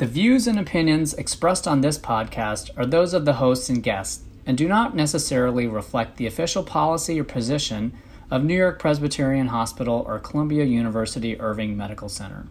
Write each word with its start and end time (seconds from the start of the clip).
The 0.00 0.06
views 0.06 0.46
and 0.46 0.58
opinions 0.58 1.12
expressed 1.12 1.68
on 1.68 1.82
this 1.82 1.98
podcast 1.98 2.70
are 2.78 2.86
those 2.86 3.12
of 3.12 3.26
the 3.26 3.34
hosts 3.34 3.68
and 3.68 3.82
guests 3.82 4.24
and 4.46 4.56
do 4.56 4.66
not 4.66 4.96
necessarily 4.96 5.66
reflect 5.66 6.16
the 6.16 6.26
official 6.26 6.62
policy 6.62 7.20
or 7.20 7.24
position 7.24 7.92
of 8.30 8.42
New 8.42 8.56
York 8.56 8.78
Presbyterian 8.78 9.48
Hospital 9.48 10.02
or 10.08 10.18
Columbia 10.18 10.64
University 10.64 11.38
Irving 11.38 11.76
Medical 11.76 12.08
Center. 12.08 12.46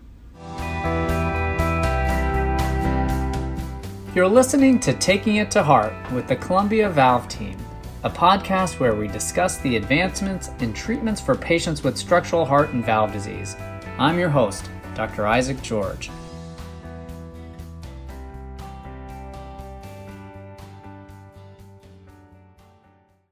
You're 4.13 4.27
listening 4.27 4.79
to 4.81 4.93
Taking 4.93 5.37
It 5.37 5.49
to 5.49 5.63
Heart 5.63 6.11
with 6.11 6.27
the 6.27 6.35
Columbia 6.35 6.87
Valve 6.87 7.27
Team, 7.29 7.57
a 8.03 8.11
podcast 8.11 8.79
where 8.79 8.93
we 8.93 9.07
discuss 9.07 9.57
the 9.57 9.75
advancements 9.75 10.51
in 10.59 10.71
treatments 10.71 11.19
for 11.19 11.33
patients 11.33 11.83
with 11.83 11.97
structural 11.97 12.45
heart 12.45 12.69
and 12.73 12.85
valve 12.85 13.11
disease. 13.11 13.55
I'm 13.97 14.19
your 14.19 14.29
host, 14.29 14.69
Dr. 14.93 15.25
Isaac 15.25 15.59
George. 15.63 16.11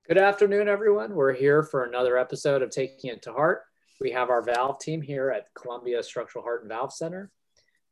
Good 0.07 0.19
afternoon, 0.19 0.69
everyone. 0.69 1.15
We're 1.15 1.33
here 1.33 1.63
for 1.63 1.83
another 1.83 2.17
episode 2.17 2.61
of 2.61 2.69
Taking 2.69 3.09
It 3.09 3.21
to 3.23 3.33
Heart. 3.33 3.63
We 3.99 4.09
have 4.11 4.29
our 4.29 4.41
valve 4.41 4.79
team 4.79 5.01
here 5.01 5.31
at 5.31 5.53
Columbia 5.53 6.01
Structural 6.01 6.45
Heart 6.45 6.61
and 6.61 6.69
Valve 6.69 6.93
Center. 6.93 7.29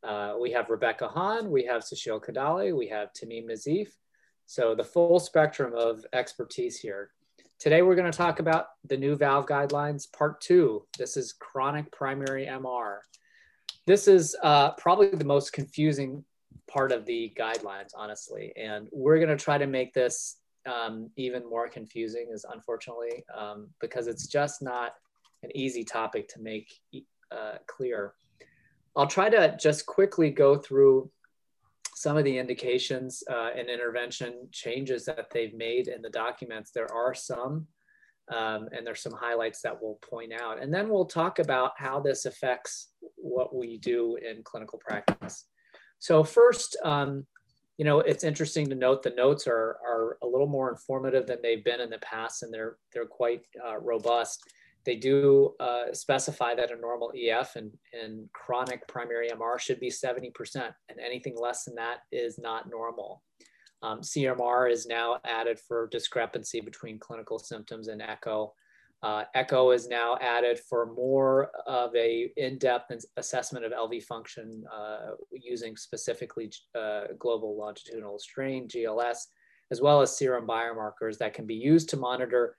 Uh, 0.02 0.36
we 0.40 0.50
have 0.54 0.70
Rebecca 0.70 1.09
Hahn, 1.09 1.52
we 1.52 1.66
have 1.66 1.82
Susheel 1.82 2.23
Kodali, 2.23 2.73
we 2.73 2.88
have 2.88 3.09
Tamim 3.12 3.50
Nazif. 3.50 3.90
So 4.46 4.73
the 4.73 4.84
full 4.84 5.20
spectrum 5.20 5.73
of 5.76 6.06
expertise 6.14 6.80
here. 6.80 7.09
Today, 7.59 7.82
we're 7.82 7.96
going 7.96 8.09
to 8.09 8.18
talk 8.18 8.40
about 8.40 8.68
the 8.88 8.95
new 8.95 9.18
valve 9.18 9.45
guidelines, 9.45 10.09
part 10.09 10.40
two. 10.40 10.86
This 10.98 11.18
is 11.18 11.34
chronic 11.34 11.92
primary 11.92 12.45
MR. 12.45 13.00
This 13.88 14.08
is 14.08 14.38
uh, 14.42 14.72
probably 14.76 15.09
the 15.09 15.26
most 15.26 15.52
confusing 15.52 16.23
part 16.66 16.94
of 16.94 17.06
the 17.06 17.34
guidelines, 17.38 17.90
honestly. 17.94 18.54
And 18.56 18.88
we're 18.94 19.18
going 19.18 19.38
to 19.38 19.44
try 19.44 19.58
to 19.58 19.68
make 19.68 19.94
this 19.94 20.38
um, 20.66 21.09
even 21.16 21.47
more 21.47 21.67
confusing 21.67 22.27
is 22.31 22.45
unfortunately 22.52 23.23
um, 23.35 23.67
because 23.80 24.08
it's 24.08 24.27
just 24.27 24.61
not 24.61 24.94
an 25.44 25.55
easy 25.55 25.83
topic 25.83 26.27
to 26.30 26.41
make 26.41 26.80
uh, 27.31 27.58
clear. 27.67 28.13
I'll 28.95 29.08
try 29.08 29.30
to 29.30 29.55
just 29.59 29.86
quickly 29.86 30.30
go 30.30 30.58
through 30.58 31.11
some 31.95 32.17
of 32.17 32.23
the 32.23 32.38
indications 32.38 33.23
uh, 33.31 33.49
and 33.58 33.69
intervention 33.69 34.47
changes 34.52 35.05
that 35.05 35.30
they've 35.31 35.53
made 35.53 35.88
in 35.88 36.02
the 36.02 36.09
documents. 36.09 36.71
There 36.71 36.91
are 36.91 37.13
some, 37.13 37.67
um, 38.33 38.67
and 38.71 38.86
there's 38.86 39.02
some 39.02 39.13
highlights 39.13 39.61
that 39.61 39.77
we'll 39.81 39.99
point 40.08 40.33
out. 40.33 40.61
And 40.61 40.73
then 40.73 40.89
we'll 40.89 41.05
talk 41.05 41.39
about 41.39 41.71
how 41.77 41.99
this 41.99 42.25
affects 42.25 42.89
what 43.16 43.55
we 43.55 43.77
do 43.77 44.17
in 44.17 44.43
clinical 44.43 44.80
practice. 44.80 45.45
So 45.99 46.23
first, 46.23 46.77
um, 46.83 47.25
you 47.78 47.86
know, 47.86 48.00
it's 48.00 48.23
interesting 48.23 48.68
to 48.70 48.76
note 48.76 49.04
the 49.04 49.09
notes 49.12 49.48
are, 49.48 49.78
are 49.86 50.18
a 50.23 50.28
little 50.28 50.48
more 50.48 50.70
informative 50.70 51.28
than 51.28 51.40
they've 51.42 51.64
been 51.64 51.82
in 51.82 51.90
the 51.90 52.00
past, 52.00 52.44
and 52.44 52.54
they're, 52.54 52.78
they're 52.94 53.06
quite 53.06 53.42
uh, 53.66 53.78
robust. 53.78 54.44
They 54.86 54.95
do 54.95 55.56
uh, 55.59 55.92
specify 55.92 56.56
that 56.56 56.72
a 56.72 56.78
normal 56.78 57.12
EF 57.17 57.56
and, 57.56 57.72
and 57.92 58.30
chronic 58.34 58.88
primary 58.88 59.30
MR 59.30 59.59
should 59.59 59.80
be 59.80 59.90
70%, 59.90 60.32
and 60.56 61.00
anything 61.04 61.36
less 61.38 61.66
than 61.66 61.76
that 61.76 62.00
is 62.12 62.38
not 62.38 62.70
normal. 62.70 63.23
Um, 63.82 64.02
CMR 64.02 64.72
is 64.72 64.86
now 64.86 65.20
added 65.26 65.60
for 65.60 65.88
discrepancy 65.92 66.62
between 66.62 66.98
clinical 66.98 67.39
symptoms 67.39 67.88
and 67.88 68.02
echo. 68.02 68.54
Uh, 69.06 69.23
echo 69.36 69.70
is 69.70 69.88
now 69.88 70.17
added 70.20 70.59
for 70.67 70.88
more 70.95 71.52
of 71.67 71.95
a 71.95 72.31
in-depth 72.38 73.06
assessment 73.17 73.64
of 73.64 73.72
LV 73.72 74.02
function 74.02 74.64
uh, 74.75 75.11
using 75.31 75.78
specifically 75.78 76.52
uh, 76.73 77.03
global 77.20 77.56
longitudinal 77.56 78.17
strain, 78.17 78.67
GLS, 78.67 79.17
as 79.70 79.80
well 79.80 80.02
as 80.02 80.17
serum 80.17 80.48
biomarkers 80.48 81.20
that 81.20 81.36
can 81.36 81.45
be 81.45 81.53
used 81.53 81.88
to 81.89 81.98
monitor 81.98 82.56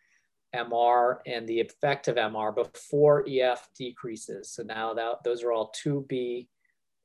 MR 0.54 1.16
and 1.26 1.48
the 1.48 1.58
effect 1.58 2.06
of 2.06 2.14
MR 2.14 2.54
before 2.54 3.26
EF 3.28 3.68
decreases. 3.76 4.52
So 4.52 4.62
now 4.62 4.94
that, 4.94 5.24
those 5.24 5.42
are 5.42 5.50
all 5.50 5.72
2B 5.84 6.46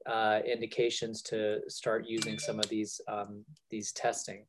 uh, 0.05 0.41
indications 0.45 1.23
to 1.23 1.61
start 1.67 2.05
using 2.07 2.37
some 2.37 2.59
of 2.59 2.69
these, 2.69 3.01
um, 3.07 3.43
these 3.71 3.91
testing. 3.91 4.45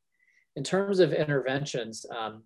In 0.55 0.63
terms 0.63 0.99
of 0.99 1.13
interventions, 1.13 2.05
um, 2.15 2.43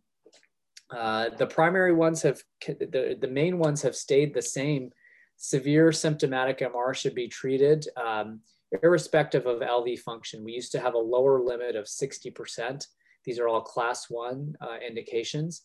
uh, 0.90 1.30
the 1.38 1.48
primary 1.48 1.94
ones 1.94 2.22
have, 2.22 2.42
the, 2.66 3.18
the 3.20 3.28
main 3.28 3.59
ones 3.59 3.81
have 3.81 3.96
stayed 3.96 4.34
the 4.34 4.42
same. 4.42 4.92
Severe 5.36 5.92
symptomatic 5.92 6.59
MR 6.59 6.96
should 6.96 7.14
be 7.14 7.28
treated 7.28 7.86
um, 7.98 8.40
irrespective 8.81 9.46
of 9.46 9.59
LV 9.59 10.00
function. 10.00 10.44
We 10.44 10.53
used 10.53 10.72
to 10.74 10.80
have 10.80 10.94
a 10.94 11.00
lower 11.00 11.42
limit 11.42 11.76
of 11.76 11.86
60%. 11.86 12.86
These 13.26 13.40
are 13.40 13.47
all 13.47 13.62
class 13.62 14.09
one 14.09 14.56
uh, 14.62 14.78
indications. 14.86 15.64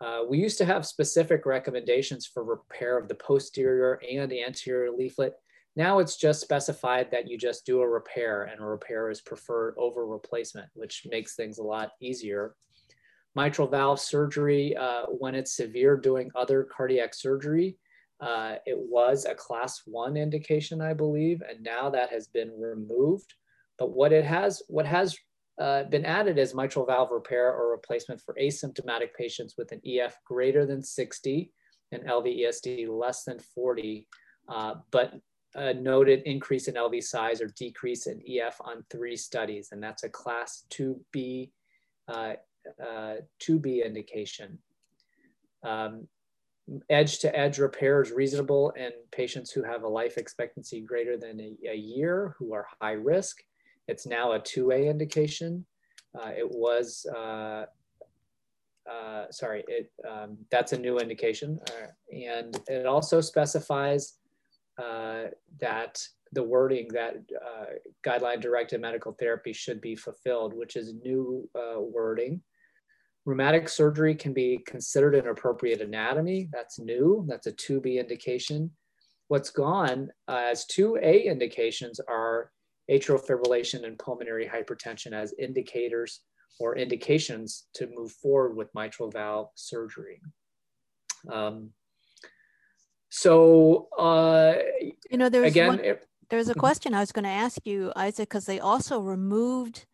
Uh, 0.00 0.22
we 0.28 0.38
used 0.38 0.58
to 0.58 0.64
have 0.64 0.84
specific 0.84 1.46
recommendations 1.46 2.26
for 2.26 2.42
repair 2.42 2.98
of 2.98 3.08
the 3.08 3.14
posterior 3.14 4.00
and 4.10 4.32
anterior 4.32 4.90
leaflet. 4.90 5.34
Now 5.76 6.00
it's 6.00 6.16
just 6.16 6.40
specified 6.40 7.10
that 7.12 7.28
you 7.28 7.38
just 7.38 7.64
do 7.64 7.80
a 7.80 7.88
repair 7.88 8.44
and 8.44 8.60
a 8.60 8.64
repair 8.64 9.10
is 9.10 9.20
preferred 9.20 9.74
over 9.78 10.06
replacement, 10.06 10.68
which 10.74 11.06
makes 11.08 11.34
things 11.34 11.58
a 11.58 11.62
lot 11.62 11.92
easier 12.00 12.56
mitral 13.34 13.68
valve 13.68 14.00
surgery, 14.00 14.76
uh, 14.76 15.04
when 15.06 15.34
it's 15.34 15.56
severe 15.56 15.96
doing 15.96 16.30
other 16.34 16.64
cardiac 16.64 17.14
surgery, 17.14 17.76
uh, 18.20 18.56
it 18.66 18.78
was 18.78 19.24
a 19.24 19.34
class 19.34 19.82
one 19.84 20.16
indication, 20.16 20.80
I 20.80 20.94
believe, 20.94 21.42
and 21.48 21.62
now 21.62 21.90
that 21.90 22.10
has 22.10 22.28
been 22.28 22.52
removed. 22.58 23.34
But 23.78 23.90
what 23.90 24.12
it 24.12 24.24
has, 24.24 24.62
what 24.68 24.86
has 24.86 25.16
uh, 25.60 25.84
been 25.84 26.04
added 26.04 26.38
is 26.38 26.54
mitral 26.54 26.86
valve 26.86 27.10
repair 27.10 27.52
or 27.52 27.70
replacement 27.70 28.20
for 28.20 28.34
asymptomatic 28.40 29.14
patients 29.18 29.54
with 29.58 29.72
an 29.72 29.80
EF 29.84 30.16
greater 30.24 30.64
than 30.64 30.82
60 30.82 31.50
and 31.90 32.04
LVESD 32.04 32.88
less 32.88 33.24
than 33.24 33.38
40, 33.38 34.06
uh, 34.48 34.74
but 34.90 35.14
a 35.54 35.74
noted 35.74 36.22
increase 36.24 36.68
in 36.68 36.74
LV 36.74 37.02
size 37.02 37.42
or 37.42 37.48
decrease 37.58 38.06
in 38.06 38.22
EF 38.26 38.58
on 38.60 38.84
three 38.90 39.16
studies, 39.16 39.68
and 39.72 39.82
that's 39.82 40.02
a 40.02 40.08
class 40.08 40.64
2B 40.70 41.50
uh, 42.08 42.34
uh, 42.82 43.14
2B 43.40 43.84
indication. 43.84 44.58
Um, 45.62 46.08
edge 46.88 47.18
to 47.20 47.36
edge 47.36 47.58
repair 47.58 48.02
is 48.02 48.12
reasonable 48.12 48.70
in 48.70 48.90
patients 49.10 49.50
who 49.50 49.62
have 49.62 49.82
a 49.82 49.88
life 49.88 50.16
expectancy 50.16 50.80
greater 50.80 51.16
than 51.16 51.40
a, 51.40 51.56
a 51.70 51.76
year 51.76 52.34
who 52.38 52.54
are 52.54 52.66
high 52.80 52.92
risk. 52.92 53.42
It's 53.88 54.06
now 54.06 54.32
a 54.32 54.40
2A 54.40 54.88
indication. 54.88 55.66
Uh, 56.14 56.30
it 56.36 56.48
was, 56.48 57.06
uh, 57.16 57.64
uh, 58.90 59.24
sorry, 59.30 59.64
it, 59.66 59.90
um, 60.08 60.36
that's 60.50 60.72
a 60.72 60.78
new 60.78 60.98
indication. 60.98 61.58
Uh, 61.68 62.14
and 62.14 62.60
it 62.68 62.86
also 62.86 63.20
specifies 63.20 64.18
uh, 64.82 65.24
that 65.60 66.02
the 66.32 66.42
wording 66.42 66.88
that 66.88 67.16
guideline 68.02 68.40
directed 68.40 68.80
medical 68.80 69.12
therapy 69.12 69.52
should 69.52 69.80
be 69.80 69.94
fulfilled, 69.94 70.54
which 70.54 70.76
is 70.76 70.94
new 71.04 71.46
wording. 71.76 72.40
Rheumatic 73.24 73.68
surgery 73.68 74.14
can 74.14 74.32
be 74.32 74.58
considered 74.66 75.14
an 75.14 75.28
appropriate 75.28 75.80
anatomy. 75.80 76.48
That's 76.52 76.78
new. 76.78 77.24
That's 77.28 77.46
a 77.46 77.52
2B 77.52 78.00
indication. 78.00 78.70
What's 79.28 79.50
gone 79.50 80.10
uh, 80.28 80.42
as 80.50 80.66
2A 80.66 81.26
indications 81.26 82.00
are 82.00 82.50
atrial 82.90 83.24
fibrillation 83.24 83.86
and 83.86 83.98
pulmonary 83.98 84.46
hypertension 84.46 85.12
as 85.12 85.34
indicators 85.38 86.20
or 86.58 86.76
indications 86.76 87.66
to 87.74 87.88
move 87.94 88.12
forward 88.12 88.56
with 88.56 88.74
mitral 88.74 89.10
valve 89.10 89.48
surgery. 89.54 90.20
Um, 91.30 91.70
so, 93.08 93.88
uh, 93.98 94.54
you 95.10 95.18
know, 95.18 95.28
there's 95.28 95.50
again, 95.50 95.68
one, 95.68 95.80
it, 95.80 96.06
there's 96.30 96.48
a 96.48 96.52
mm-hmm. 96.52 96.60
question 96.60 96.94
I 96.94 97.00
was 97.00 97.12
going 97.12 97.24
to 97.24 97.30
ask 97.30 97.66
you, 97.66 97.92
Isaac, 97.94 98.28
because 98.28 98.46
they 98.46 98.58
also 98.58 99.00
removed 99.00 99.86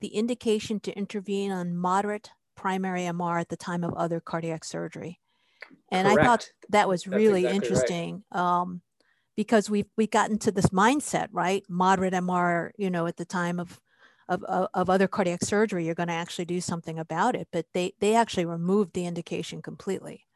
the 0.00 0.08
indication 0.08 0.80
to 0.80 0.96
intervene 0.96 1.52
on 1.52 1.76
moderate 1.76 2.30
primary 2.60 3.02
MR 3.02 3.40
at 3.40 3.48
the 3.48 3.56
time 3.56 3.82
of 3.82 3.94
other 3.94 4.20
cardiac 4.20 4.64
surgery. 4.64 5.18
And 5.90 6.06
Correct. 6.06 6.20
I 6.20 6.24
thought 6.24 6.48
that 6.68 6.88
was 6.88 7.04
That's 7.04 7.16
really 7.16 7.46
exactly 7.46 7.56
interesting 7.56 8.24
right. 8.34 8.60
um, 8.60 8.82
because 9.34 9.70
we've, 9.70 9.88
we 9.96 10.06
gotten 10.06 10.38
to 10.40 10.52
this 10.52 10.66
mindset, 10.66 11.28
right? 11.32 11.64
Moderate 11.70 12.12
MR, 12.12 12.70
you 12.76 12.90
know, 12.90 13.06
at 13.06 13.16
the 13.16 13.24
time 13.24 13.58
of, 13.58 13.80
of, 14.28 14.44
of 14.44 14.90
other 14.90 15.08
cardiac 15.08 15.42
surgery, 15.42 15.86
you're 15.86 15.94
going 15.94 16.08
to 16.08 16.14
actually 16.14 16.44
do 16.44 16.60
something 16.60 16.98
about 16.98 17.34
it. 17.34 17.48
But 17.50 17.64
they, 17.72 17.94
they 17.98 18.14
actually 18.14 18.44
removed 18.44 18.92
the 18.92 19.06
indication 19.06 19.62
completely. 19.62 20.26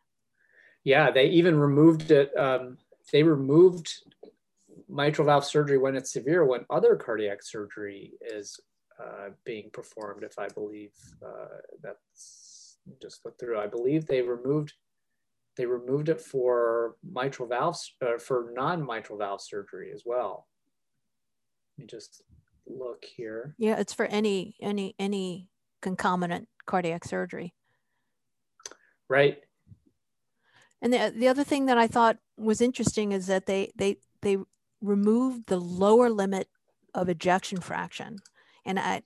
Yeah, 0.82 1.11
they 1.11 1.27
even 1.27 1.59
removed 1.59 2.11
it. 2.11 2.37
Um, 2.38 2.79
they 3.12 3.23
removed 3.23 3.93
mitral 4.88 5.27
valve 5.27 5.44
surgery 5.44 5.77
when 5.77 5.94
it's 5.94 6.12
severe, 6.12 6.44
when 6.44 6.65
other 6.70 6.97
cardiac 6.97 7.43
surgery 7.43 8.15
is 8.23 8.59
uh, 8.99 9.31
being 9.44 9.70
performed, 9.73 10.23
if 10.23 10.38
I 10.38 10.49
believe 10.49 10.93
uh, 11.25 11.58
that's 11.82 12.79
just 13.00 13.25
look 13.25 13.38
through. 13.38 13.58
I 13.58 13.67
believe 13.67 14.06
they 14.06 14.23
removed 14.23 14.75
they 15.56 15.67
removed 15.67 16.08
it 16.08 16.20
for 16.20 16.96
mitral 17.08 17.49
valve 17.49 17.79
uh, 18.02 18.19
for 18.19 18.50
non-mitral 18.55 19.19
valve 19.19 19.41
surgery 19.41 19.93
as 19.94 20.02
well. 20.05 20.49
Let 21.79 21.82
me 21.82 21.87
just 21.87 22.23
look 22.67 23.05
here. 23.05 23.55
Yeah, 23.58 23.79
it's 23.79 23.93
for 23.93 24.06
any 24.06 24.56
any 24.61 24.94
any 24.99 25.49
concomitant 25.81 26.49
cardiac 26.67 27.05
surgery. 27.05 27.55
Right. 29.08 29.38
And 30.82 30.93
the 30.93 31.12
the 31.17 31.29
other 31.29 31.44
thing 31.44 31.67
that 31.67 31.79
I 31.79 31.87
thought 31.87 32.19
was 32.37 32.61
interesting 32.61 33.12
is 33.12 33.26
that 33.26 33.46
they 33.46 33.73
they 33.76 33.99
they 34.23 34.38
removed 34.81 35.46
the 35.46 35.58
lower 35.58 36.11
limit 36.11 36.49
of 36.93 37.08
ejection 37.08 37.61
fraction, 37.61 38.19
and 38.64 38.78
I 38.78 39.02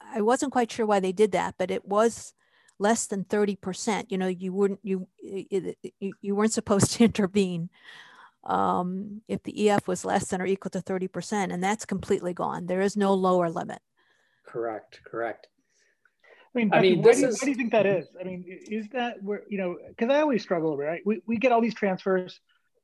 I 0.00 0.20
wasn't 0.20 0.52
quite 0.52 0.72
sure 0.72 0.86
why 0.86 1.00
they 1.00 1.12
did 1.12 1.32
that, 1.32 1.54
but 1.58 1.70
it 1.70 1.84
was 1.86 2.34
less 2.78 3.06
than 3.06 3.24
30%. 3.24 4.06
You 4.08 4.18
know, 4.18 4.26
you 4.26 4.52
wouldn't 4.52 4.80
you 4.82 5.06
you, 5.20 5.74
you 6.20 6.34
weren't 6.34 6.52
supposed 6.52 6.92
to 6.92 7.04
intervene 7.10 7.70
um, 8.44 9.22
if 9.28 9.42
the 9.42 9.68
EF 9.68 9.86
was 9.86 10.04
less 10.04 10.28
than 10.28 10.40
or 10.40 10.46
equal 10.46 10.70
to 10.70 10.80
30%, 10.80 11.52
and 11.52 11.62
that's 11.62 11.84
completely 11.84 12.32
gone. 12.32 12.66
There 12.66 12.80
is 12.80 12.96
no 12.96 13.14
lower 13.14 13.50
limit. 13.50 13.80
Correct, 14.46 15.00
correct. 15.04 15.46
I 16.54 16.58
mean, 16.58 16.70
I 16.72 16.80
mean, 16.80 17.02
what 17.02 17.14
do, 17.14 17.20
you, 17.20 17.28
is... 17.28 17.34
what 17.34 17.44
do 17.44 17.50
you 17.50 17.56
think 17.56 17.70
that 17.72 17.86
is? 17.86 18.08
I 18.20 18.24
mean, 18.24 18.44
is 18.46 18.88
that 18.88 19.22
where, 19.22 19.42
you 19.48 19.58
know, 19.58 19.76
because 19.88 20.10
I 20.10 20.20
always 20.20 20.42
struggle, 20.42 20.76
right? 20.76 21.00
We, 21.04 21.20
we 21.26 21.36
get 21.36 21.52
all 21.52 21.60
these 21.60 21.74
transfers, 21.74 22.40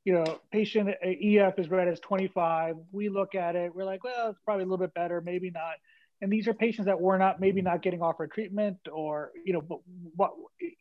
you 0.06 0.14
know, 0.14 0.40
patient 0.50 0.88
EF 1.02 1.58
is 1.58 1.68
read 1.68 1.88
as 1.88 2.00
25. 2.00 2.76
We 2.92 3.08
look 3.08 3.34
at 3.34 3.56
it, 3.56 3.74
we're 3.74 3.84
like, 3.84 4.04
well, 4.04 4.30
it's 4.30 4.38
probably 4.44 4.62
a 4.62 4.66
little 4.66 4.84
bit 4.86 4.94
better, 4.94 5.20
maybe 5.20 5.50
not. 5.50 5.74
And 6.22 6.32
these 6.32 6.48
are 6.48 6.54
patients 6.54 6.86
that 6.86 6.98
were 6.98 7.18
not, 7.18 7.40
maybe 7.40 7.60
not 7.60 7.82
getting 7.82 8.00
offered 8.00 8.30
treatment 8.30 8.78
or, 8.90 9.32
you 9.44 9.52
know, 9.52 9.60
but 9.60 9.80
what, 10.14 10.30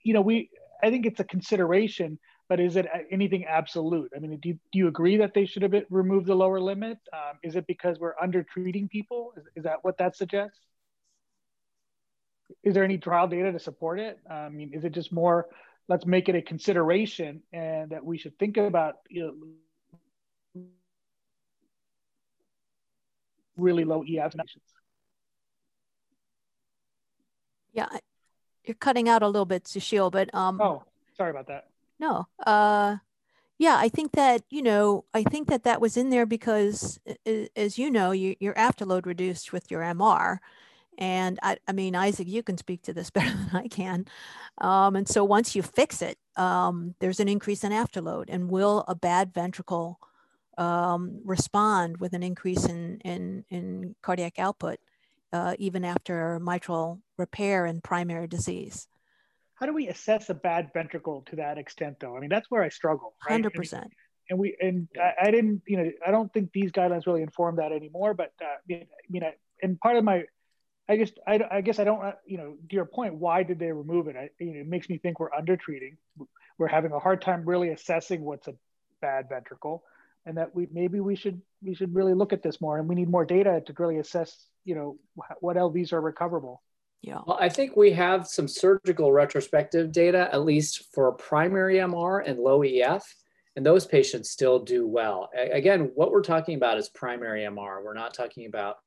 you 0.04 0.14
know, 0.14 0.22
we, 0.22 0.50
I 0.82 0.90
think 0.90 1.06
it's 1.06 1.20
a 1.20 1.26
consideration 1.26 2.20
but 2.48 2.60
is 2.60 2.76
it 2.76 2.86
anything 3.12 3.46
absolute? 3.46 4.12
I 4.16 4.20
mean, 4.20 4.38
do 4.38 4.50
you, 4.50 4.60
do 4.72 4.80
you 4.80 4.88
agree 4.88 5.18
that 5.18 5.34
they 5.34 5.46
should 5.46 5.64
have 5.64 5.74
removed 5.90 6.28
the 6.28 6.36
lower 6.36 6.60
limit? 6.60 7.00
Um, 7.12 7.40
is 7.44 7.56
it 7.56 7.66
because 7.68 7.98
we're 8.00 8.14
under 8.22 8.44
treating 8.44 8.88
people? 8.88 9.34
Is, 9.36 9.44
is, 9.56 9.64
that 9.64 9.84
what 9.84 9.98
that 9.98 10.16
suggests? 10.16 10.60
Is 12.64 12.76
there 12.76 12.84
any 12.84 13.00
trial 13.00 13.28
data 13.28 13.52
to 13.52 13.60
support 13.60 14.00
it? 14.00 14.20
I 14.30 14.50
mean, 14.50 14.72
is 14.74 14.84
it 14.84 14.92
just 14.92 15.12
more, 15.12 15.48
let's 15.88 16.06
make 16.06 16.30
it 16.30 16.36
a 16.36 16.42
consideration 16.42 17.42
and 17.54 17.92
that 17.92 18.04
we 18.04 18.18
should 18.18 18.38
think 18.40 18.58
about, 18.58 18.96
you 19.10 19.56
know, 20.56 20.64
really 23.58 23.86
low 23.86 24.02
EF 24.02 24.36
nations? 24.36 24.64
Yeah, 27.74 27.88
you're 28.64 28.76
cutting 28.76 29.10
out 29.10 29.22
a 29.22 29.28
little 29.28 29.46
bit, 29.46 29.66
Susheel, 29.66 30.12
but 30.12 30.34
um, 30.34 30.60
oh, 30.62 30.84
sorry 31.18 31.32
about 31.32 31.48
that. 31.48 31.68
No. 32.00 32.28
Uh, 32.46 32.98
yeah, 33.58 33.78
I 33.78 33.90
think 33.90 34.12
that, 34.14 34.42
you 34.50 34.62
know, 34.62 35.06
I 35.14 35.24
think 35.24 35.48
that 35.48 35.64
that 35.64 35.80
was 35.80 35.96
in 35.96 36.10
there 36.10 36.26
because, 36.26 37.00
as 37.56 37.78
you 37.78 37.90
know, 37.90 38.12
you, 38.12 38.36
your 38.40 38.54
afterload 38.56 39.06
reduced 39.06 39.54
with 39.54 39.72
your 39.72 39.82
MR. 39.82 40.40
And 40.98 41.40
I, 41.44 41.58
I 41.68 41.72
mean, 41.72 41.96
Isaac, 41.96 42.28
you 42.28 42.44
can 42.44 42.58
speak 42.58 42.82
to 42.84 42.94
this 42.94 43.10
better 43.12 43.30
than 43.30 43.50
I 43.54 43.68
can. 43.68 44.06
Um, 44.60 44.96
and 44.96 45.08
so 45.08 45.24
once 45.24 45.56
you 45.56 45.62
fix 45.62 46.02
it, 46.02 46.18
um, 46.36 46.96
there's 47.00 47.20
an 47.20 47.28
increase 47.28 47.64
in 47.64 47.72
afterload. 47.72 48.26
And 48.30 48.50
will 48.50 48.84
a 48.88 48.96
bad 48.96 49.34
ventricle 49.34 50.00
um, 50.58 51.20
respond 51.24 51.98
with 51.98 52.14
an 52.14 52.24
increase 52.24 52.66
in, 52.66 53.00
in, 53.02 53.46
in 53.50 53.96
cardiac 54.02 54.40
output, 54.40 54.80
uh, 55.34 55.56
even 55.60 55.84
after 55.84 56.40
mitral 56.40 57.02
repair 57.18 57.66
and 57.66 57.84
primary 57.84 58.28
disease? 58.28 58.88
how 59.56 59.66
do 59.66 59.74
we 59.74 59.88
assess 59.88 60.30
a 60.30 60.34
bad 60.34 60.70
ventricle 60.74 61.24
to 61.30 61.38
that 61.38 61.58
extent 61.58 61.98
though 62.00 62.16
i 62.16 62.20
mean 62.20 62.30
that's 62.30 62.52
where 62.52 62.62
i 62.62 62.70
struggle 62.70 63.16
right? 63.28 63.42
100% 63.42 63.88
and, 64.30 64.40
we 64.40 64.56
and 64.62 64.88
I, 65.00 65.28
I, 65.28 65.32
didn't 65.32 65.62
you 65.66 65.78
know 65.78 65.92
i 66.06 66.12
don't 66.12 66.32
think 66.34 66.52
these 66.52 66.72
guidelines 66.72 67.08
really 67.08 67.24
inform 67.24 67.56
that 67.56 67.72
anymore 67.72 68.14
but 68.14 68.34
uh, 68.42 68.46
i 68.70 68.86
mean 69.10 69.24
I, 69.24 69.34
and 69.64 69.80
part 69.80 69.98
of 69.98 70.04
my 70.04 70.26
i 70.88 70.98
just 70.98 71.20
I, 71.28 71.40
I 71.52 71.62
guess 71.62 71.80
i 71.80 71.84
don't 71.84 72.04
uh, 72.04 72.14
you 72.26 72.38
know 72.38 72.56
to 72.70 72.76
your 72.76 72.86
point 72.86 73.16
why 73.16 73.44
did 73.44 73.60
they 73.60 73.72
remove 73.72 74.08
it 74.08 74.16
I, 74.16 74.30
you 74.40 74.54
know, 74.54 74.62
it 74.62 74.68
makes 74.68 74.90
me 74.90 74.98
think 74.98 75.20
we're 75.20 75.34
under 75.34 75.58
treating 75.58 75.98
we're 76.58 76.68
having 76.68 76.92
a 76.92 77.00
hard 77.00 77.22
time 77.22 77.44
really 77.46 77.70
assessing 77.70 78.22
what's 78.22 78.48
a 78.48 78.56
bad 79.02 79.30
ventricle 79.30 79.84
and 80.26 80.38
that 80.38 80.56
we 80.56 80.68
maybe 80.72 81.00
we 81.00 81.16
should 81.16 81.42
we 81.62 81.76
should 81.76 81.94
really 81.94 82.14
look 82.14 82.34
at 82.34 82.44
this 82.44 82.62
more 82.62 82.78
and 82.78 82.88
we 82.88 82.96
need 82.96 83.10
more 83.10 83.26
data 83.26 83.62
to 83.66 83.74
really 83.78 83.98
assess 83.98 84.48
you 84.64 84.76
know 84.76 84.98
what 85.40 85.58
lvs 85.58 85.94
are 85.94 86.02
recoverable 86.02 86.62
yeah. 87.06 87.20
Well, 87.28 87.38
I 87.40 87.50
think 87.50 87.76
we 87.76 87.92
have 87.92 88.28
some 88.28 88.48
surgical 88.48 89.12
retrospective 89.12 89.92
data, 89.92 90.28
at 90.34 90.44
least 90.44 90.92
for 90.92 91.12
primary 91.12 91.76
MR 91.76 92.28
and 92.28 92.40
low 92.40 92.64
EF, 92.64 93.06
and 93.56 93.64
those 93.64 93.86
patients 93.86 94.32
still 94.32 94.58
do 94.58 94.88
well. 94.88 95.30
again, 95.36 95.92
what 95.94 96.12
we're 96.12 96.24
talking 96.24 96.56
about 96.56 96.80
is 96.80 96.90
primary 96.90 97.44
MR. 97.44 97.84
We're 97.84 97.94
not 97.94 98.16
talking 98.16 98.48
about 98.48 98.78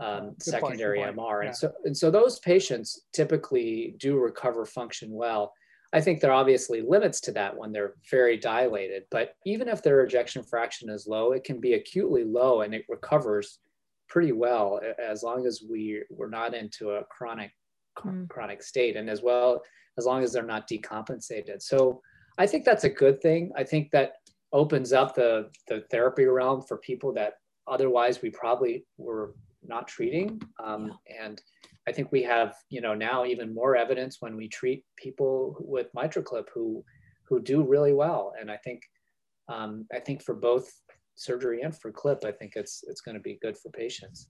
um, 0.00 0.34
secondary 0.40 0.98
point, 0.98 1.16
MR. 1.16 1.42
Yeah. 1.42 1.48
And 1.48 1.56
so, 1.56 1.72
and 1.84 1.96
so 1.96 2.10
those 2.10 2.38
patients 2.40 3.02
typically 3.12 3.94
do 3.98 4.18
recover 4.18 4.64
function 4.64 5.10
well. 5.12 5.52
I 5.92 6.00
think 6.00 6.20
there 6.20 6.32
are 6.32 6.40
obviously 6.40 6.82
limits 6.82 7.20
to 7.22 7.32
that 7.32 7.56
when 7.56 7.70
they're 7.70 7.94
very 8.10 8.36
dilated, 8.36 9.04
but 9.12 9.34
even 9.46 9.68
if 9.68 9.82
their 9.82 10.02
ejection 10.02 10.42
fraction 10.42 10.90
is 10.90 11.06
low, 11.06 11.30
it 11.32 11.44
can 11.44 11.60
be 11.60 11.74
acutely 11.74 12.24
low 12.24 12.62
and 12.62 12.74
it 12.74 12.84
recovers 12.88 13.60
pretty 14.08 14.32
well 14.32 14.80
as 14.98 15.22
long 15.22 15.46
as 15.46 15.62
we 15.68 16.02
we're 16.10 16.28
not 16.28 16.54
into 16.54 16.90
a 16.90 17.04
chronic 17.04 17.50
mm. 17.98 18.28
chronic 18.28 18.62
state 18.62 18.96
and 18.96 19.08
as 19.08 19.22
well 19.22 19.62
as 19.98 20.06
long 20.06 20.22
as 20.22 20.32
they're 20.32 20.42
not 20.42 20.68
decompensated 20.68 21.60
so 21.60 22.00
i 22.38 22.46
think 22.46 22.64
that's 22.64 22.84
a 22.84 22.88
good 22.88 23.20
thing 23.20 23.50
i 23.56 23.64
think 23.64 23.90
that 23.90 24.14
opens 24.52 24.92
up 24.92 25.14
the 25.14 25.48
the 25.68 25.80
therapy 25.90 26.26
realm 26.26 26.62
for 26.62 26.78
people 26.78 27.12
that 27.12 27.34
otherwise 27.66 28.22
we 28.22 28.30
probably 28.30 28.84
were 28.98 29.34
not 29.66 29.88
treating 29.88 30.40
um, 30.62 30.92
yeah. 31.08 31.24
and 31.24 31.42
i 31.88 31.92
think 31.92 32.10
we 32.12 32.22
have 32.22 32.54
you 32.70 32.80
know 32.80 32.94
now 32.94 33.24
even 33.24 33.54
more 33.54 33.76
evidence 33.76 34.16
when 34.20 34.36
we 34.36 34.48
treat 34.48 34.84
people 34.96 35.56
with 35.60 35.92
MitraClip 35.94 36.46
who 36.54 36.84
who 37.28 37.40
do 37.40 37.62
really 37.62 37.92
well 37.92 38.32
and 38.40 38.50
i 38.50 38.56
think 38.56 38.82
um, 39.48 39.86
i 39.92 39.98
think 39.98 40.22
for 40.22 40.34
both 40.34 40.70
surgery 41.14 41.62
and 41.62 41.76
for 41.76 41.90
clip, 41.90 42.24
I 42.24 42.32
think 42.32 42.52
it's 42.56 42.84
it's 42.86 43.00
going 43.00 43.16
to 43.16 43.20
be 43.20 43.38
good 43.40 43.56
for 43.56 43.70
patients. 43.70 44.28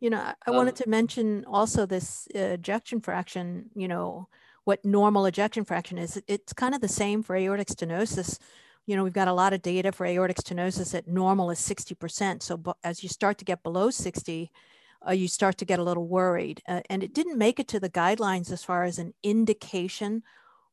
You 0.00 0.10
know, 0.10 0.18
I, 0.18 0.34
I 0.46 0.50
um, 0.50 0.56
wanted 0.56 0.76
to 0.76 0.88
mention 0.88 1.44
also 1.46 1.86
this 1.86 2.28
uh, 2.34 2.38
ejection 2.38 3.00
fraction. 3.00 3.70
You 3.74 3.88
know, 3.88 4.28
what 4.64 4.84
normal 4.84 5.26
ejection 5.26 5.64
fraction 5.64 5.98
is. 5.98 6.20
It's 6.26 6.52
kind 6.52 6.74
of 6.74 6.80
the 6.80 6.88
same 6.88 7.22
for 7.22 7.36
aortic 7.36 7.68
stenosis. 7.68 8.38
You 8.88 8.96
know, 8.96 9.04
we've 9.04 9.12
got 9.12 9.28
a 9.28 9.32
lot 9.34 9.52
of 9.52 9.60
data 9.60 9.92
for 9.92 10.06
aortic 10.06 10.38
stenosis 10.38 10.92
that 10.92 11.06
normal 11.06 11.50
is 11.50 11.60
60%. 11.60 12.42
So 12.42 12.74
as 12.82 13.02
you 13.02 13.08
start 13.10 13.36
to 13.38 13.44
get 13.44 13.62
below 13.62 13.90
60, 13.90 14.50
uh, 15.06 15.12
you 15.12 15.28
start 15.28 15.58
to 15.58 15.66
get 15.66 15.78
a 15.78 15.82
little 15.82 16.08
worried. 16.08 16.62
Uh, 16.66 16.80
and 16.88 17.02
it 17.02 17.12
didn't 17.12 17.36
make 17.36 17.60
it 17.60 17.68
to 17.68 17.80
the 17.80 17.90
guidelines 17.90 18.50
as 18.50 18.64
far 18.64 18.84
as 18.84 18.98
an 18.98 19.12
indication 19.22 20.22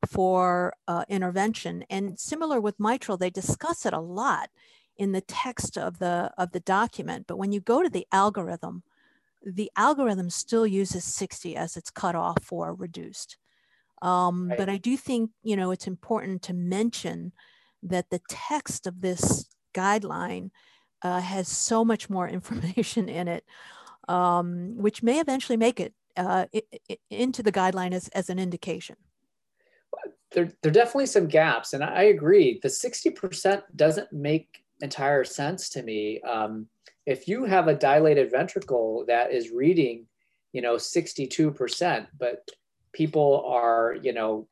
for 0.08 0.74
uh, 0.88 1.04
intervention. 1.10 1.84
And 1.90 2.18
similar 2.18 2.62
with 2.62 2.80
mitral, 2.80 3.18
they 3.18 3.30
discuss 3.30 3.86
it 3.86 3.94
a 3.94 4.00
lot 4.00 4.50
in 4.98 5.12
the 5.12 5.22
text 5.22 5.78
of 5.78 6.00
the 6.00 6.32
of 6.38 6.52
the 6.52 6.60
document 6.60 7.26
but 7.28 7.38
when 7.38 7.52
you 7.52 7.60
go 7.60 7.84
to 7.84 7.90
the 7.90 8.08
algorithm 8.12 8.84
the 9.46 9.72
algorithm 9.76 10.30
still 10.30 10.66
uses 10.66 11.04
60 11.04 11.56
as 11.56 11.78
its 11.78 11.90
cutoff 11.90 12.44
for 12.44 12.74
reduced 12.74 13.38
um, 14.02 14.50
right. 14.50 14.58
but 14.58 14.70
i 14.70 14.78
do 14.78 14.96
think 14.96 15.32
you 15.44 15.56
know 15.56 15.72
it's 15.72 15.88
important 15.88 16.42
to 16.44 16.54
mention 16.54 17.32
that 17.90 18.10
the 18.10 18.22
text 18.30 18.88
of 18.88 19.02
this 19.02 19.46
guideline 19.74 20.50
uh, 21.02 21.20
has 21.20 21.48
so 21.48 21.86
much 21.86 22.10
more 22.10 22.28
information 22.40 23.10
in 23.10 23.28
it 23.28 23.46
um, 24.08 24.78
which 24.78 25.02
may 25.02 25.20
eventually 25.20 25.58
make 25.58 25.80
it, 25.80 25.94
uh, 26.16 26.46
it, 26.54 26.66
it 26.88 27.00
into 27.10 27.42
the 27.42 27.52
guideline 27.52 27.92
as, 27.92 28.08
as 28.10 28.30
an 28.30 28.40
indication 28.40 28.96
there, 30.32 30.52
there 30.62 30.70
are 30.70 30.74
definitely 30.74 31.06
some 31.06 31.28
gaps 31.28 31.74
and 31.74 31.84
i 31.84 32.04
agree 32.04 32.60
the 32.62 32.68
60% 32.68 33.62
doesn't 33.76 34.12
make 34.12 34.66
entire 34.82 35.24
sense 35.24 35.70
to 35.70 35.84
me. 35.84 36.22
Um, 36.22 36.68
if 37.06 37.28
you 37.28 37.46
have 37.46 37.68
a 37.68 37.76
dilated 37.76 38.32
ventricle 38.32 39.06
that 39.08 39.32
is 39.32 39.52
reading, 39.52 40.08
you 40.54 40.62
know, 40.62 40.76
62%, 40.76 42.08
but 42.18 42.50
people 42.94 43.44
are, 43.48 43.98
you 44.02 44.14
know, 44.14 44.48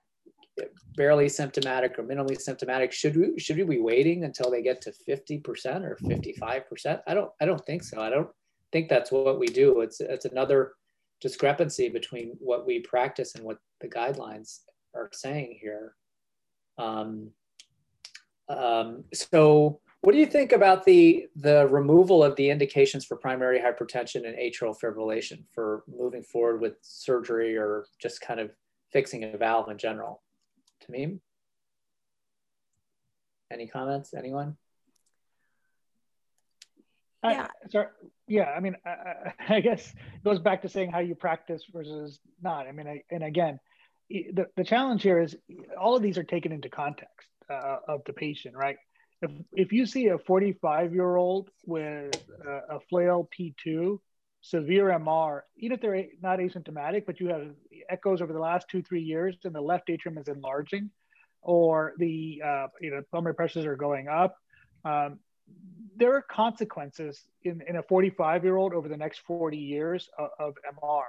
barely 0.96 1.30
symptomatic 1.30 1.98
or 1.98 2.04
minimally 2.04 2.40
symptomatic, 2.40 2.92
should 2.92 3.16
we 3.16 3.40
should 3.40 3.58
we 3.58 3.64
be 3.64 3.80
waiting 3.80 4.24
until 4.24 4.52
they 4.52 4.62
get 4.62 4.82
to 4.82 4.92
50% 4.92 5.84
or 5.84 5.98
55%? 6.04 7.02
I 7.08 7.14
don't 7.14 7.32
I 7.42 7.46
don't 7.46 7.66
think 7.66 7.84
so. 7.84 8.02
I 8.02 8.10
don't 8.10 8.30
think 8.72 8.90
that's 8.90 9.12
what 9.12 9.40
we 9.40 9.48
do. 9.48 9.82
It's 9.82 10.00
it's 10.00 10.26
another 10.26 10.74
discrepancy 11.22 11.90
between 11.90 12.36
what 12.40 12.66
we 12.66 12.80
practice 12.80 13.36
and 13.36 13.44
what 13.44 13.58
the 13.82 13.88
guidelines 13.88 14.60
are 14.94 15.10
saying 15.14 15.58
here. 15.62 15.96
Um, 16.78 17.32
um, 18.50 19.06
so 19.14 19.80
what 20.02 20.12
do 20.12 20.18
you 20.18 20.26
think 20.26 20.52
about 20.52 20.84
the 20.84 21.28
the 21.38 21.68
removal 21.68 22.24
of 22.24 22.36
the 22.36 22.50
indications 22.50 23.06
for 23.06 23.16
primary 23.16 23.60
hypertension 23.60 24.28
and 24.28 24.38
atrial 24.38 24.76
fibrillation 24.78 25.44
for 25.56 25.84
moving 25.88 26.24
forward 26.24 26.60
with 26.60 26.74
surgery 26.82 27.56
or 27.58 27.86
just 28.02 28.20
kind 28.20 28.40
of 28.40 28.52
fixing 28.92 29.24
a 29.24 29.38
valve 29.38 29.70
in 29.70 29.78
general? 29.78 30.22
Tamim? 30.86 31.20
Any 33.52 33.68
comments? 33.68 34.14
Anyone? 34.14 34.58
yeah. 37.24 37.48
I, 37.64 37.70
sorry, 37.70 37.88
yeah. 38.28 38.46
I 38.46 38.60
mean, 38.60 38.76
I, 38.86 39.34
I, 39.56 39.60
guess 39.62 39.88
it 39.90 40.24
goes 40.24 40.40
back 40.40 40.64
to 40.64 40.70
saying 40.70 40.92
how 40.92 41.00
you 41.00 41.16
practice 41.16 41.64
versus 41.72 42.20
not. 42.42 42.68
I 42.68 42.72
mean, 42.72 42.88
I, 42.88 43.04
and 43.12 43.24
again, 43.24 43.60
the, 44.10 44.48
the 44.56 44.64
challenge 44.64 45.04
here 45.04 45.20
is 45.20 45.36
all 45.80 45.96
of 45.96 46.02
these 46.02 46.18
are 46.18 46.24
taken 46.24 46.52
into 46.52 46.70
context 46.70 47.30
uh, 47.50 47.78
of 47.88 48.02
the 48.06 48.14
patient, 48.14 48.56
right? 48.56 48.78
If, 49.22 49.32
if 49.54 49.72
you 49.72 49.86
see 49.86 50.08
a 50.08 50.18
45 50.18 50.94
year 50.94 51.16
old 51.16 51.50
with 51.66 52.14
a, 52.46 52.76
a 52.76 52.80
flail 52.90 53.30
P2, 53.38 54.00
severe 54.44 54.90
MR, 54.90 55.42
even 55.58 55.76
if 55.76 55.82
they're 55.82 56.06
not 56.22 56.40
asymptomatic, 56.40 57.06
but 57.06 57.20
you 57.20 57.30
have 57.30 57.48
echoes 57.90 58.22
over 58.22 58.34
the 58.34 58.40
last 58.40 58.68
two, 58.70 58.84
three 58.84 59.02
years 59.02 59.38
and 59.46 59.56
the 59.56 59.62
left 59.62 59.90
atrium 59.90 60.18
is 60.18 60.28
enlarging, 60.28 60.90
or 61.42 61.94
the 61.98 62.42
uh, 62.46 62.68
you 62.82 62.92
know 62.92 63.02
pulmonary 63.10 63.36
pressures 63.36 63.66
are 63.66 63.78
going 63.78 64.10
up, 64.10 64.36
um, 64.84 65.20
there 65.96 66.14
are 66.14 66.22
consequences 66.22 67.24
in, 67.44 67.62
in 67.68 67.78
a 67.78 67.84
45 67.84 68.44
year 68.44 68.58
old 68.58 68.74
over 68.74 68.90
the 68.90 68.98
next 68.98 69.22
40 69.26 69.58
years 69.58 70.10
of, 70.20 70.30
of, 70.40 70.54
MR. 70.82 71.04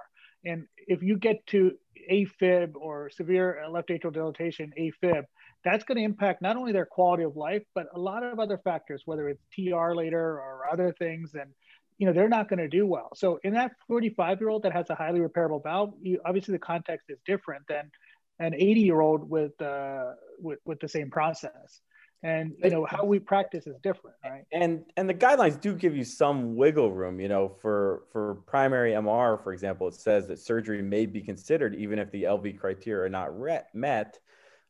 And 0.44 0.66
if 0.76 1.02
you 1.02 1.16
get 1.16 1.44
to 1.48 1.72
AFib 2.10 2.74
or 2.76 3.10
severe 3.10 3.64
left 3.68 3.88
atrial 3.88 4.12
dilatation, 4.12 4.72
AFib, 4.78 5.24
that's 5.64 5.84
going 5.84 5.96
to 5.96 6.04
impact 6.04 6.42
not 6.42 6.56
only 6.56 6.72
their 6.72 6.86
quality 6.86 7.24
of 7.24 7.36
life, 7.36 7.62
but 7.74 7.86
a 7.94 7.98
lot 7.98 8.22
of 8.22 8.38
other 8.38 8.58
factors, 8.58 9.02
whether 9.06 9.28
it's 9.28 9.42
TR 9.54 9.92
later 9.94 10.38
or 10.38 10.66
other 10.70 10.94
things. 10.98 11.34
And, 11.34 11.50
you 11.98 12.06
know, 12.06 12.12
they're 12.12 12.28
not 12.28 12.48
going 12.48 12.58
to 12.58 12.68
do 12.68 12.86
well. 12.86 13.10
So 13.14 13.38
in 13.44 13.54
that 13.54 13.72
45 13.86 14.40
year 14.40 14.48
old 14.50 14.62
that 14.64 14.72
has 14.72 14.90
a 14.90 14.94
highly 14.94 15.20
repairable 15.20 15.62
valve, 15.62 15.94
you, 16.02 16.20
obviously 16.24 16.52
the 16.52 16.58
context 16.58 17.08
is 17.08 17.18
different 17.24 17.64
than 17.68 17.90
an 18.38 18.54
80 18.54 18.80
year 18.80 19.00
old 19.00 19.28
with, 19.28 19.60
uh, 19.62 20.12
with, 20.40 20.58
with 20.64 20.80
the 20.80 20.88
same 20.88 21.10
process 21.10 21.80
and 22.24 22.54
you 22.64 22.70
know 22.70 22.86
how 22.86 23.04
we 23.04 23.18
practice 23.18 23.66
is 23.66 23.76
different 23.82 24.16
right 24.24 24.44
and 24.50 24.82
and 24.96 25.08
the 25.08 25.14
guidelines 25.14 25.60
do 25.60 25.74
give 25.74 25.94
you 25.94 26.02
some 26.02 26.56
wiggle 26.56 26.90
room 26.90 27.20
you 27.20 27.28
know 27.28 27.48
for 27.60 28.04
for 28.10 28.36
primary 28.46 28.92
mr 28.92 29.42
for 29.44 29.52
example 29.52 29.86
it 29.86 29.94
says 29.94 30.26
that 30.26 30.38
surgery 30.38 30.82
may 30.82 31.06
be 31.06 31.20
considered 31.20 31.74
even 31.74 31.98
if 31.98 32.10
the 32.10 32.24
lv 32.24 32.58
criteria 32.58 33.04
are 33.04 33.08
not 33.08 33.38
re- 33.38 33.60
met 33.74 34.18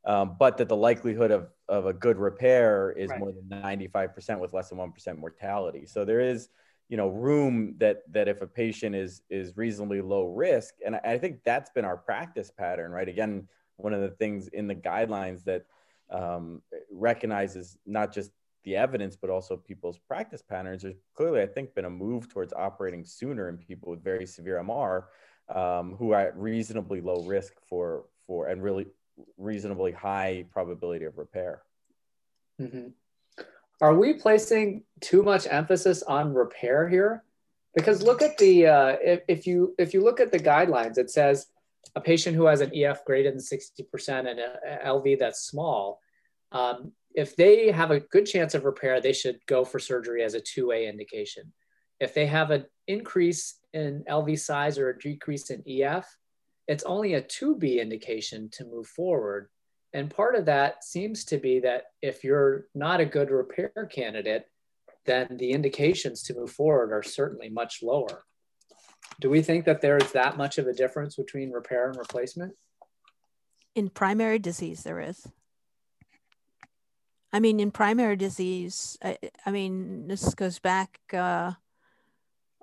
um, 0.05 0.37
but 0.39 0.59
that 0.59 0.69
the 0.69 0.77
likelihood 0.77 1.31
of, 1.31 1.49
of 1.67 1.87
a 1.87 1.93
good 1.95 2.19
repair 2.19 2.91
is 2.93 3.09
right. 3.09 3.21
more 3.21 3.33
than 3.33 3.63
95% 3.63 4.39
with 4.39 4.53
less 4.53 4.69
than 4.69 4.77
1% 4.77 5.17
mortality 5.17 5.87
so 5.87 6.05
there 6.05 6.21
is 6.21 6.49
you 6.89 6.97
know 6.97 7.09
room 7.09 7.75
that 7.79 8.03
that 8.13 8.29
if 8.29 8.43
a 8.43 8.47
patient 8.47 8.95
is 8.95 9.23
is 9.31 9.57
reasonably 9.57 10.01
low 10.01 10.27
risk 10.27 10.75
and 10.85 10.97
i 10.97 11.17
think 11.19 11.39
that's 11.45 11.71
been 11.71 11.85
our 11.85 11.97
practice 11.97 12.51
pattern 12.51 12.91
right 12.91 13.09
again 13.09 13.49
one 13.77 13.93
of 13.93 14.01
the 14.01 14.11
things 14.11 14.49
in 14.49 14.67
the 14.67 14.75
guidelines 14.75 15.45
that 15.45 15.65
um, 16.11 16.63
recognizes 16.91 17.79
not 17.87 18.13
just 18.13 18.31
the 18.65 18.77
evidence, 18.77 19.17
but 19.17 19.31
also 19.31 19.57
people's 19.57 19.99
practice 19.99 20.43
patterns. 20.43 20.83
There's 20.83 20.97
clearly, 21.15 21.43
I 21.43 21.47
think, 21.47 21.75
been 21.75 21.85
a 21.85 21.91
move 21.91 22.29
towards 22.29 22.53
operating 22.53 23.05
sooner 23.05 23.49
in 23.49 23.59
people 23.59 23.91
with 23.91 24.03
very 24.03 24.27
severe 24.27 24.63
MR 24.63 25.05
um, 25.55 25.95
who 25.97 26.13
are 26.13 26.29
at 26.29 26.37
reasonably 26.37 27.01
low 27.01 27.23
risk 27.25 27.55
for 27.69 28.05
for 28.27 28.49
and 28.49 28.63
really 28.63 28.87
reasonably 29.37 29.93
high 29.93 30.47
probability 30.51 31.05
of 31.05 31.19
repair. 31.19 31.63
Mm-hmm. 32.61 32.89
Are 33.81 33.95
we 33.95 34.15
placing 34.15 34.83
too 35.01 35.23
much 35.23 35.47
emphasis 35.51 36.03
on 36.03 36.33
repair 36.33 36.89
here? 36.89 37.25
Because 37.75 38.03
look 38.03 38.23
at 38.23 38.39
the 38.39 38.67
uh, 38.67 38.97
if, 39.03 39.21
if 39.29 39.47
you 39.47 39.75
if 39.79 39.93
you 39.93 40.03
look 40.03 40.21
at 40.21 40.31
the 40.31 40.39
guidelines, 40.39 40.97
it 40.97 41.11
says 41.11 41.47
a 41.97 42.01
patient 42.01 42.37
who 42.37 42.47
has 42.47 42.61
an 42.61 42.75
EF 42.75 43.05
greater 43.05 43.31
than 43.31 43.41
60% 43.41 44.09
and 44.19 44.39
an 44.39 44.39
LV 44.85 45.19
that's 45.19 45.47
small, 45.47 46.01
um, 46.53 46.93
if 47.15 47.37
they 47.37 47.71
have 47.71 47.91
a 47.91 48.01
good 48.01 48.27
chance 48.27 48.55
of 48.55 48.65
repair, 48.65 49.01
they 49.01 49.13
should 49.13 49.39
go 49.47 49.65
for 49.65 49.79
surgery 49.79 50.23
as 50.23 50.35
a 50.35 50.41
2A 50.41 50.89
indication. 50.89 51.53
If 52.01 52.15
they 52.15 52.27
have 52.27 52.51
an 52.51 52.67
increase 52.89 53.61
in 53.73 54.05
LV 54.09 54.39
size 54.41 54.79
or 54.79 54.91
a 54.91 54.99
decrease 54.99 55.51
in 55.51 55.63
EF, 55.69 56.07
it's 56.67 56.85
only 56.85 57.15
a 57.15 57.23
2B 57.23 57.81
indication 57.81 58.49
to 58.53 58.65
move 58.65 58.87
forward. 58.87 59.49
And 59.95 60.11
part 60.11 60.35
of 60.35 60.47
that 60.47 60.83
seems 60.85 61.25
to 61.27 61.39
be 61.39 61.61
that 61.61 61.85
if 62.03 62.25
you're 62.25 62.67
not 62.75 63.01
a 63.01 63.07
good 63.07 63.31
repair 63.31 63.89
candidate, 63.91 64.45
then 65.07 65.37
the 65.39 65.53
indications 65.53 66.25
to 66.25 66.35
move 66.35 66.51
forward 66.51 66.93
are 66.93 67.03
certainly 67.03 67.49
much 67.49 67.81
lower. 67.81 68.25
Do 69.21 69.31
we 69.31 69.41
think 69.41 69.65
that 69.67 69.81
there 69.81 69.97
is 69.97 70.11
that 70.11 70.37
much 70.37 70.59
of 70.59 70.67
a 70.67 70.73
difference 70.73 71.15
between 71.15 71.53
repair 71.53 71.89
and 71.89 71.97
replacement? 71.97 72.55
In 73.77 73.89
primary 73.89 74.41
disease, 74.41 74.83
there 74.83 75.01
is. 75.01 75.29
I 77.33 77.39
mean, 77.39 77.61
in 77.61 77.71
primary 77.71 78.17
disease, 78.17 78.99
I, 79.03 79.19
I 79.47 79.53
mean, 79.53 80.09
this 80.09 80.35
goes 80.35 80.59
back, 80.59 80.99
uh, 81.13 81.53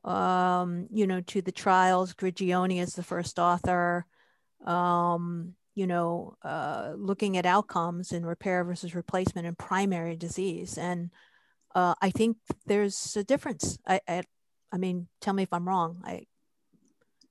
um, 0.03 0.87
you 0.91 1.07
know, 1.07 1.21
to 1.21 1.41
the 1.41 1.51
trials. 1.51 2.13
Grigioni 2.13 2.81
is 2.81 2.93
the 2.93 3.03
first 3.03 3.39
author. 3.39 4.05
Um, 4.65 5.55
you 5.75 5.87
know, 5.87 6.35
uh, 6.43 6.93
looking 6.95 7.37
at 7.37 7.45
outcomes 7.45 8.11
in 8.11 8.25
repair 8.25 8.63
versus 8.63 8.93
replacement 8.93 9.47
in 9.47 9.55
primary 9.55 10.15
disease, 10.15 10.77
and 10.77 11.11
uh, 11.75 11.95
I 12.01 12.09
think 12.09 12.37
there's 12.65 13.15
a 13.15 13.23
difference. 13.23 13.79
I, 13.87 14.01
I, 14.07 14.23
I 14.71 14.77
mean, 14.77 15.07
tell 15.21 15.33
me 15.33 15.43
if 15.43 15.53
I'm 15.53 15.67
wrong. 15.67 16.01
I, 16.03 16.25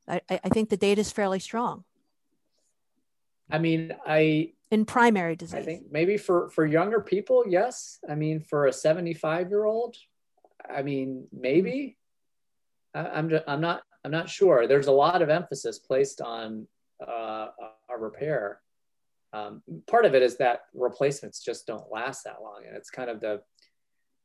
I, 0.08 0.20
I 0.30 0.48
think 0.48 0.70
the 0.70 0.76
data 0.76 1.00
is 1.00 1.12
fairly 1.12 1.38
strong. 1.38 1.84
I 3.50 3.58
mean, 3.58 3.94
I 4.06 4.52
in 4.70 4.84
primary 4.84 5.36
disease. 5.36 5.60
I 5.60 5.62
think 5.62 5.84
maybe 5.90 6.16
for 6.16 6.48
for 6.50 6.64
younger 6.64 7.00
people, 7.00 7.44
yes. 7.46 7.98
I 8.08 8.14
mean, 8.14 8.40
for 8.40 8.66
a 8.66 8.72
75 8.72 9.48
year 9.50 9.64
old, 9.64 9.96
I 10.68 10.82
mean, 10.82 11.26
maybe. 11.32 11.96
I, 12.94 13.00
I'm 13.00 13.28
just, 13.28 13.44
I'm 13.46 13.60
not 13.60 13.82
I'm 14.04 14.10
not 14.10 14.28
sure. 14.28 14.66
There's 14.66 14.86
a 14.86 14.92
lot 14.92 15.22
of 15.22 15.28
emphasis 15.28 15.78
placed 15.78 16.20
on 16.20 16.66
uh, 17.06 17.48
a 17.88 17.98
repair. 17.98 18.60
Um, 19.32 19.62
part 19.86 20.04
of 20.04 20.14
it 20.14 20.22
is 20.22 20.36
that 20.38 20.62
replacements 20.74 21.42
just 21.42 21.66
don't 21.66 21.90
last 21.90 22.24
that 22.24 22.42
long, 22.42 22.62
and 22.66 22.76
it's 22.76 22.90
kind 22.90 23.10
of 23.10 23.20
the, 23.20 23.42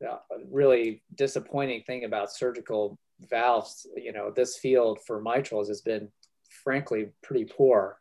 the 0.02 0.20
really 0.50 1.04
disappointing 1.16 1.84
thing 1.84 2.06
about 2.06 2.32
surgical 2.32 2.98
valves, 3.30 3.88
you 3.96 4.12
know, 4.12 4.32
this 4.32 4.58
field 4.58 5.00
for 5.06 5.24
mitrals 5.24 5.68
has 5.68 5.82
been 5.82 6.10
frankly 6.64 7.10
pretty 7.22 7.46
poor. 7.46 8.00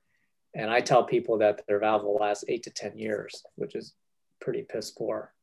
And 0.54 0.70
I 0.70 0.80
tell 0.80 1.04
people 1.04 1.38
that 1.38 1.62
their 1.66 1.80
valve 1.80 2.04
will 2.04 2.16
last 2.16 2.44
eight 2.48 2.62
to 2.64 2.70
10 2.70 2.96
years, 2.96 3.42
which 3.56 3.74
is 3.74 3.94
pretty 4.40 4.62
piss 4.62 4.90
poor. 4.90 5.33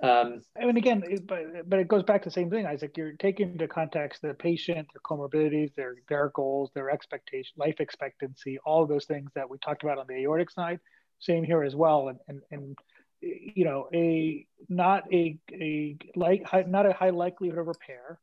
Um, 0.00 0.42
I 0.60 0.64
mean, 0.64 0.76
again, 0.76 1.02
but, 1.26 1.68
but 1.68 1.78
it 1.80 1.88
goes 1.88 2.04
back 2.04 2.22
to 2.22 2.28
the 2.28 2.32
same 2.32 2.50
thing, 2.50 2.66
Isaac. 2.66 2.96
You're 2.96 3.12
taking 3.12 3.52
into 3.52 3.66
context 3.66 4.22
the 4.22 4.34
patient, 4.34 4.88
their 4.92 5.00
comorbidities, 5.04 5.74
their, 5.74 5.96
their 6.08 6.28
goals, 6.30 6.70
their 6.74 6.90
expectation, 6.90 7.54
life 7.56 7.80
expectancy, 7.80 8.58
all 8.64 8.86
those 8.86 9.06
things 9.06 9.30
that 9.34 9.50
we 9.50 9.58
talked 9.58 9.82
about 9.82 9.98
on 9.98 10.06
the 10.08 10.14
aortic 10.14 10.50
side. 10.50 10.78
Same 11.18 11.42
here 11.42 11.64
as 11.64 11.74
well. 11.74 12.08
And, 12.08 12.20
and, 12.28 12.42
and 12.52 12.78
you 13.20 13.64
know, 13.64 13.88
a 13.92 14.46
not 14.68 15.12
a 15.12 15.38
a 15.52 15.96
like 16.14 16.46
not 16.68 16.86
a 16.86 16.92
high 16.92 17.10
likelihood 17.10 17.58
of 17.58 17.66
repair 17.66 18.18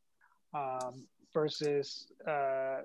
um, 0.54 1.06
versus 1.34 2.06
uh, 2.26 2.78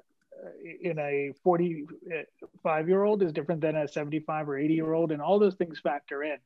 in 0.82 0.98
a 1.00 1.32
45 1.44 2.88
year 2.88 3.04
old 3.04 3.24
is 3.24 3.32
different 3.32 3.62
than 3.62 3.76
a 3.76 3.88
75 3.88 4.50
or 4.50 4.58
80 4.58 4.74
year 4.74 4.94
old, 4.94 5.12
and 5.12 5.22
all 5.22 5.40
those 5.40 5.56
things 5.56 5.80
factor 5.80 6.24
in. 6.24 6.38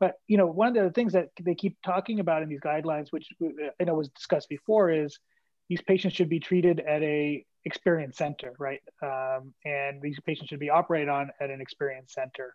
But 0.00 0.14
you 0.26 0.36
know, 0.36 0.46
one 0.46 0.76
of 0.76 0.84
the 0.84 0.90
things 0.90 1.12
that 1.14 1.30
they 1.40 1.54
keep 1.54 1.76
talking 1.84 2.20
about 2.20 2.42
in 2.42 2.48
these 2.48 2.60
guidelines, 2.60 3.08
which 3.10 3.28
I 3.80 3.84
know 3.84 3.94
was 3.94 4.08
discussed 4.08 4.48
before, 4.48 4.90
is 4.90 5.18
these 5.68 5.82
patients 5.82 6.14
should 6.14 6.28
be 6.28 6.40
treated 6.40 6.80
at 6.80 7.02
a 7.02 7.44
experience 7.64 8.16
center, 8.16 8.54
right? 8.58 8.80
Um, 9.02 9.52
and 9.64 10.00
these 10.00 10.18
patients 10.24 10.48
should 10.48 10.60
be 10.60 10.70
operated 10.70 11.08
on 11.08 11.30
at 11.40 11.50
an 11.50 11.60
experience 11.60 12.14
center. 12.14 12.54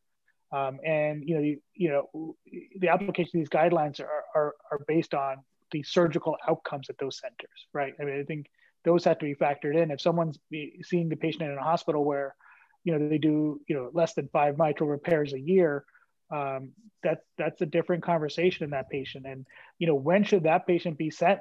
Um, 0.51 0.79
and 0.85 1.23
you 1.27 1.35
know, 1.35 1.41
you, 1.41 1.59
you, 1.73 1.89
know, 1.89 2.35
the 2.79 2.89
application 2.89 3.39
of 3.39 3.41
these 3.41 3.49
guidelines 3.49 3.99
are, 3.99 4.23
are, 4.35 4.55
are 4.71 4.79
based 4.87 5.13
on 5.13 5.37
the 5.71 5.83
surgical 5.83 6.37
outcomes 6.47 6.89
at 6.89 6.97
those 6.99 7.19
centers, 7.19 7.67
right? 7.73 7.93
I 7.99 8.03
mean, 8.03 8.19
I 8.19 8.23
think 8.23 8.47
those 8.85 9.03
have 9.05 9.17
to 9.19 9.25
be 9.25 9.35
factored 9.35 9.75
in. 9.75 9.91
If 9.91 10.01
someone's 10.01 10.37
seeing 10.83 11.09
the 11.09 11.15
patient 11.15 11.43
in 11.43 11.57
a 11.57 11.63
hospital 11.63 12.05
where, 12.05 12.35
you 12.83 12.97
know, 12.97 13.09
they 13.09 13.17
do, 13.17 13.59
you 13.67 13.75
know, 13.75 13.89
less 13.93 14.13
than 14.13 14.29
five 14.31 14.57
mitral 14.57 14.89
repairs 14.89 15.33
a 15.33 15.39
year, 15.39 15.85
um, 16.33 16.71
that's 17.03 17.23
that's 17.37 17.61
a 17.61 17.65
different 17.65 18.03
conversation 18.03 18.63
in 18.63 18.71
that 18.71 18.89
patient. 18.89 19.25
And 19.25 19.45
you 19.77 19.87
know, 19.87 19.95
when 19.95 20.23
should 20.23 20.43
that 20.43 20.65
patient 20.65 20.97
be 20.97 21.11
sent 21.11 21.39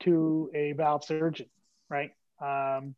to 0.00 0.50
a 0.54 0.72
valve 0.72 1.04
surgeon, 1.04 1.46
right? 1.90 2.10
Um, 2.40 2.94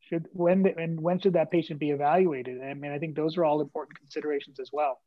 should 0.00 0.26
when 0.32 0.66
and 0.66 1.00
when 1.00 1.20
should 1.20 1.34
that 1.34 1.50
patient 1.50 1.78
be 1.78 1.90
evaluated? 1.90 2.60
I 2.60 2.74
mean, 2.74 2.90
I 2.90 2.98
think 2.98 3.14
those 3.14 3.36
are 3.36 3.44
all 3.44 3.60
important 3.60 3.98
considerations 3.98 4.58
as 4.58 4.70
well. 4.72 5.00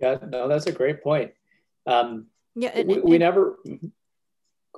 Yeah, 0.00 0.16
no, 0.26 0.48
that's 0.48 0.66
a 0.66 0.72
great 0.72 1.02
point. 1.02 1.32
Um, 1.86 2.26
yeah, 2.56 2.70
and, 2.74 2.88
we, 2.88 3.00
we 3.00 3.18
never. 3.18 3.56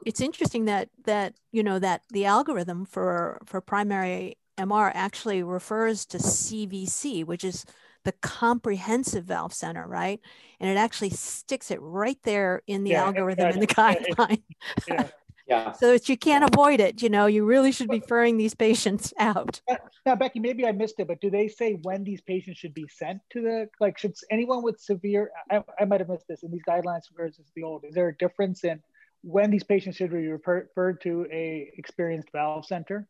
It's 0.05 0.21
interesting 0.21 0.67
that 0.67 0.91
that 1.05 1.35
you 1.51 1.63
know 1.63 1.79
that 1.79 2.03
the 2.11 2.27
algorithm 2.27 2.85
for 2.85 3.41
for 3.47 3.63
primary 3.63 4.37
MR 4.59 4.91
actually 4.93 5.43
refers 5.43 6.05
to 6.07 6.19
CVC, 6.19 7.25
which 7.25 7.45
is 7.45 7.65
the 8.07 8.13
comprehensive 8.13 9.25
valve 9.25 9.53
center, 9.53 9.85
right? 9.85 10.21
And 10.61 10.71
it 10.71 10.77
actually 10.77 11.11
sticks 11.11 11.73
it 11.73 11.81
right 11.83 12.19
there 12.23 12.63
in 12.69 12.85
the 12.85 12.91
yeah, 12.91 13.05
algorithm 13.05 13.51
in 13.51 13.59
the 13.59 13.67
guideline. 13.67 14.43
Yeah. 14.87 15.09
yeah. 15.49 15.73
so 15.73 15.91
that 15.91 16.09
you 16.09 16.17
can't 16.17 16.45
avoid 16.45 16.79
it. 16.79 17.03
You 17.03 17.11
know, 17.11 17.27
you 17.27 17.45
really 17.45 17.73
should 17.73 17.89
be 17.89 17.99
referring 17.99 18.37
these 18.37 18.55
patients 18.55 19.13
out. 19.19 19.61
Now, 20.07 20.15
Becky, 20.15 20.39
maybe 20.39 20.65
I 20.65 20.71
missed 20.71 21.01
it, 21.01 21.09
but 21.09 21.21
do 21.21 21.29
they 21.29 21.49
say 21.49 21.81
when 21.83 22.05
these 22.05 22.21
patients 22.21 22.59
should 22.59 22.75
be 22.75 22.87
sent 22.89 23.21
to 23.31 23.43
the, 23.43 23.69
like, 23.81 23.99
should 23.99 24.15
anyone 24.31 24.63
with 24.63 24.79
severe, 24.79 25.33
I, 25.51 25.65
I 25.81 25.85
might 25.85 25.99
have 25.99 26.09
missed 26.09 26.29
this 26.29 26.45
in 26.45 26.53
these 26.53 26.63
guidelines 26.67 27.03
versus 27.17 27.51
the 27.57 27.65
old, 27.65 27.85
is 27.85 27.93
there 27.97 28.07
a 28.07 28.17
difference 28.17 28.63
in 28.63 28.81
when 29.23 29.51
these 29.51 29.65
patients 29.65 29.97
should 29.97 30.13
be 30.13 30.29
referred 30.29 31.01
to 31.01 31.27
a 31.33 31.73
experienced 31.77 32.29
valve 32.33 32.67
center? 32.67 33.09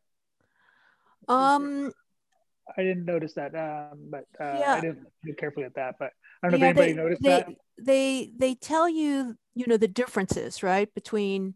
Um, 1.28 1.92
I 2.76 2.82
didn't 2.82 3.04
notice 3.04 3.34
that, 3.34 3.54
um, 3.54 3.98
but 4.10 4.24
uh, 4.40 4.58
yeah. 4.58 4.74
I 4.74 4.80
didn't 4.80 5.06
look 5.24 5.36
carefully 5.36 5.66
at 5.66 5.74
that. 5.74 5.96
But 5.98 6.12
I 6.42 6.50
don't 6.50 6.60
know 6.60 6.66
yeah, 6.66 6.70
if 6.70 6.76
anybody 6.76 6.92
they, 6.92 7.02
noticed 7.02 7.22
they, 7.22 7.28
that. 7.28 7.48
They 7.78 8.30
they 8.36 8.54
tell 8.54 8.88
you, 8.88 9.36
you 9.54 9.66
know, 9.66 9.76
the 9.76 9.88
differences, 9.88 10.62
right, 10.62 10.92
between 10.94 11.54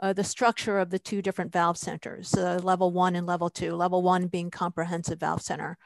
uh, 0.00 0.12
the 0.12 0.24
structure 0.24 0.78
of 0.78 0.90
the 0.90 0.98
two 0.98 1.22
different 1.22 1.52
valve 1.52 1.76
centers, 1.76 2.34
uh, 2.34 2.60
level 2.62 2.92
one 2.92 3.16
and 3.16 3.26
level 3.26 3.50
two. 3.50 3.74
Level 3.74 4.02
one 4.02 4.26
being 4.26 4.50
comprehensive 4.50 5.20
valve 5.20 5.42
center 5.42 5.78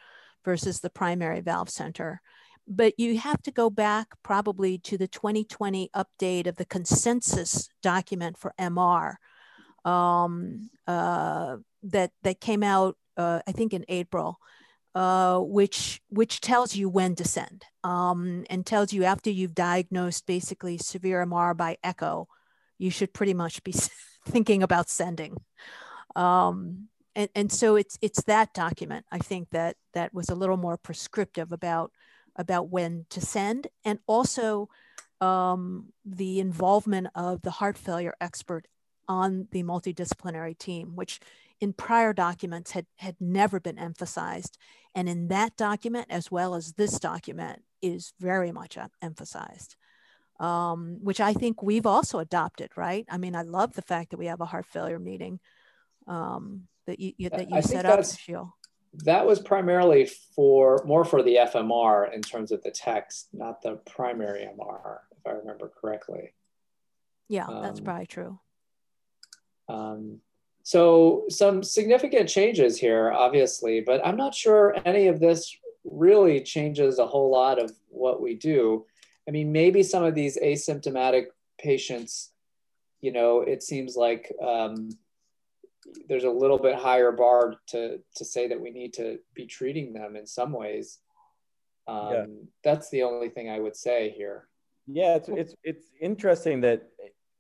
versus 0.45 0.81
the 0.81 0.91
primary 0.91 1.41
valve 1.41 1.71
center. 1.71 2.21
But 2.67 2.95
you 2.99 3.19
have 3.19 3.43
to 3.43 3.50
go 3.50 3.71
back 3.71 4.09
probably 4.23 4.79
to 4.79 4.97
the 4.97 5.09
2020 5.09 5.91
update 5.95 6.47
of 6.47 6.57
the 6.57 6.64
consensus 6.64 7.69
document 7.83 8.38
for 8.38 8.55
MR 8.59 9.17
um, 9.85 10.71
uh, 10.87 11.57
that 11.83 12.12
that 12.23 12.41
came 12.41 12.62
out, 12.62 12.97
uh, 13.17 13.41
I 13.47 13.52
think, 13.52 13.75
in 13.75 13.85
April 13.88 14.38
uh, 14.94 15.38
which 15.38 16.00
which 16.08 16.40
tells 16.40 16.76
you 16.76 16.88
when 16.88 17.14
to 17.14 17.25
send 17.25 17.64
um, 17.82 18.44
and 18.50 18.66
tells 18.66 18.92
you 18.92 19.04
after 19.04 19.30
you've 19.30 19.54
diagnosed 19.54 20.26
basically 20.26 20.78
severe 20.78 21.25
MR 21.25 21.56
by 21.56 21.78
echo, 21.82 22.28
you 22.78 22.90
should 22.90 23.14
pretty 23.14 23.34
much 23.34 23.62
be 23.62 23.72
thinking 24.28 24.62
about 24.62 24.90
sending. 24.90 25.37
Um, 26.14 26.88
and, 27.14 27.28
and 27.34 27.52
so 27.52 27.76
it's 27.76 27.99
it's 28.00 28.22
that 28.25 28.54
document 28.54 29.06
I 29.11 29.18
think 29.18 29.50
that 29.50 29.76
that 29.94 30.14
was 30.14 30.28
a 30.28 30.34
little 30.34 30.56
more 30.56 30.76
prescriptive 30.76 31.52
about 31.52 31.92
about 32.37 32.70
when 32.70 33.06
to 33.11 33.20
send 33.20 33.66
and 33.84 33.99
also 34.06 34.68
um, 35.20 35.92
the 36.04 36.40
involvement 36.40 37.06
of 37.14 37.42
the 37.42 37.50
heart 37.50 37.78
failure 37.78 38.14
expert 38.20 38.66
on 39.08 39.46
the 39.52 39.62
multidisciplinary 39.62 40.58
team, 40.58 40.96
which 40.96 41.20
in 41.62 41.73
prior 41.73 42.12
documents 42.12 42.73
had, 42.73 42.87
had 42.97 43.14
never 43.21 43.61
been 43.61 43.78
emphasized. 43.78 44.59
And 44.97 45.09
in 45.09 45.28
that 45.28 45.57
document, 45.57 46.09
as 46.11 46.28
well 46.28 46.57
as 46.57 46.73
this 46.73 46.99
document, 46.99 47.62
is 47.81 48.12
very 48.19 48.50
much 48.50 48.76
emphasized, 49.00 49.76
um, 50.40 50.99
which 51.00 51.21
I 51.21 51.33
think 51.33 51.62
we've 51.62 51.87
also 51.87 52.19
adopted, 52.19 52.71
right? 52.76 53.07
I 53.09 53.16
mean, 53.16 53.37
I 53.37 53.42
love 53.42 53.75
the 53.75 53.83
fact 53.83 54.11
that 54.11 54.16
we 54.16 54.26
have 54.26 54.40
a 54.40 54.45
heart 54.45 54.66
failure 54.66 54.99
meeting 54.99 55.38
um, 56.09 56.66
that 56.87 56.99
you, 56.99 57.31
that 57.31 57.49
you 57.49 57.57
I 57.57 57.61
set 57.61 57.87
up, 57.87 58.04
Sheil. 58.04 58.57
That 59.04 59.25
was 59.25 59.38
primarily 59.38 60.11
for 60.35 60.83
more 60.85 61.04
for 61.04 61.23
the 61.23 61.37
FMR 61.37 62.12
in 62.12 62.23
terms 62.23 62.50
of 62.50 62.61
the 62.64 62.73
text, 62.73 63.28
not 63.33 63.62
the 63.62 63.76
primary 63.87 64.40
MR, 64.40 64.99
if 65.12 65.25
I 65.25 65.31
remember 65.31 65.73
correctly. 65.81 66.35
Yeah, 67.28 67.47
that's 67.62 67.78
um, 67.78 67.85
probably 67.85 68.07
true. 68.07 68.40
Um, 69.69 70.21
so 70.62 71.25
some 71.28 71.62
significant 71.62 72.28
changes 72.28 72.78
here, 72.78 73.11
obviously, 73.12 73.81
but 73.81 74.04
I'm 74.07 74.16
not 74.16 74.35
sure 74.35 74.76
any 74.85 75.09
of 75.09 75.19
this 75.19 75.57
really 75.85 76.40
changes 76.40 76.99
a 76.99 77.07
whole 77.07 77.31
lot 77.31 77.61
of 77.62 77.73
what 77.88 78.23
we 78.23 78.35
do. 78.35 78.87
I 79.28 79.31
mean, 79.31 79.52
maybe 79.52 79.83
some 79.83 80.04
of 80.04 80.14
these 80.14 80.38
asymptomatic 80.38 81.26
patients, 81.59 82.31
you 83.00 83.12
know, 83.12 83.40
it 83.40 83.62
seems 83.62 83.97
like 83.97 84.33
um, 84.40 84.90
there's 86.09 86.25
a 86.25 86.31
little 86.31 86.59
bit 86.59 86.76
higher 86.76 87.12
bar 87.12 87.54
to, 87.68 87.98
to 88.16 88.25
say 88.25 88.48
that 88.48 88.61
we 88.61 88.70
need 88.70 88.92
to 88.94 89.18
be 89.35 89.46
treating 89.46 89.92
them 89.92 90.16
in 90.16 90.27
some 90.27 90.53
ways. 90.53 90.98
Um, 91.88 92.12
yeah. 92.12 92.25
That's 92.62 92.90
the 92.90 93.03
only 93.03 93.29
thing 93.29 93.51
I 93.51 93.59
would 93.59 93.77
say 93.77 94.14
here. 94.16 94.48
Yeah, 94.87 95.16
it's, 95.16 95.29
it's, 95.29 95.55
it's 95.64 95.87
interesting 96.01 96.61
that 96.62 96.88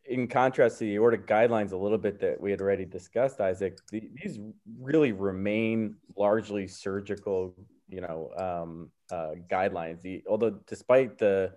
in 0.04 0.26
contrast 0.26 0.78
to 0.78 0.84
the 0.84 0.94
aortic 0.94 1.26
guidelines 1.26 1.72
a 1.72 1.76
little 1.76 1.98
bit 1.98 2.18
that 2.20 2.40
we 2.40 2.50
had 2.50 2.60
already 2.60 2.84
discussed, 2.84 3.40
Isaac, 3.40 3.78
the, 3.90 4.10
these 4.22 4.38
really 4.80 5.12
remain 5.12 5.96
largely 6.16 6.66
surgical, 6.66 7.54
you 7.88 8.00
know, 8.00 8.30
um, 8.36 8.90
uh, 9.10 9.32
guidelines. 9.50 10.02
The, 10.02 10.22
although 10.28 10.58
despite 10.66 11.18
the, 11.18 11.52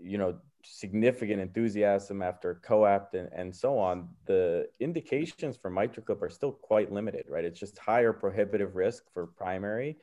you 0.00 0.18
know, 0.18 0.36
significant 0.64 1.40
enthusiasm 1.40 2.22
after 2.22 2.60
COAPT 2.62 3.14
and, 3.14 3.28
and 3.32 3.54
so 3.54 3.78
on, 3.78 4.08
the 4.26 4.68
indications 4.78 5.56
for 5.56 5.70
MitraClip 5.70 6.22
are 6.22 6.30
still 6.30 6.52
quite 6.52 6.92
limited, 6.92 7.24
right? 7.28 7.44
It's 7.44 7.58
just 7.58 7.78
higher 7.78 8.12
prohibitive 8.12 8.76
risk 8.76 9.04
for 9.12 9.26
primary 9.26 9.96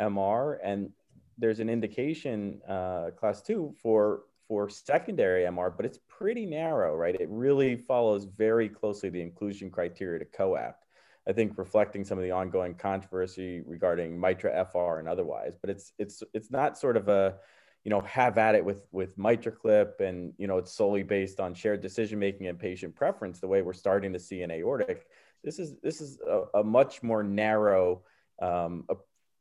MR, 0.00 0.58
and 0.62 0.90
there's 1.36 1.60
an 1.60 1.68
indication, 1.68 2.60
uh, 2.68 3.10
class 3.16 3.42
two, 3.42 3.74
for 3.82 4.22
for 4.48 4.68
secondary 4.68 5.44
MR, 5.44 5.72
but 5.76 5.84
it's 5.84 6.00
pretty 6.08 6.46
narrow, 6.46 6.96
right? 6.96 7.14
It 7.14 7.28
really 7.30 7.76
follows 7.76 8.24
very 8.24 8.68
closely 8.68 9.10
the 9.10 9.20
inclusion 9.20 9.70
criteria 9.70 10.18
to 10.18 10.24
COAPT. 10.24 10.86
I 11.28 11.32
think 11.32 11.58
reflecting 11.58 12.04
some 12.04 12.16
of 12.16 12.24
the 12.24 12.30
ongoing 12.30 12.74
controversy 12.74 13.60
regarding 13.66 14.18
Mitra 14.18 14.66
FR 14.72 14.98
and 14.98 15.06
otherwise, 15.06 15.58
but 15.60 15.68
it's 15.68 15.92
it's 15.98 16.22
it's 16.32 16.50
not 16.50 16.78
sort 16.78 16.96
of 16.96 17.08
a 17.08 17.36
you 17.84 17.90
know 17.90 18.00
have 18.00 18.38
at 18.38 18.54
it 18.54 18.64
with 18.64 18.86
with 18.92 19.18
MitraClip 19.18 20.00
and 20.00 20.32
you 20.38 20.46
know 20.46 20.56
it's 20.56 20.72
solely 20.72 21.02
based 21.02 21.38
on 21.38 21.52
shared 21.52 21.82
decision 21.82 22.18
making 22.18 22.46
and 22.46 22.58
patient 22.58 22.96
preference 22.96 23.40
the 23.40 23.46
way 23.46 23.60
we're 23.60 23.74
starting 23.74 24.14
to 24.14 24.18
see 24.18 24.40
in 24.40 24.50
aortic. 24.50 25.06
This 25.44 25.58
is 25.58 25.76
this 25.82 26.00
is 26.00 26.18
a, 26.26 26.60
a 26.60 26.64
much 26.64 27.02
more 27.02 27.22
narrow 27.22 28.02
um, 28.40 28.84
a, 28.88 28.96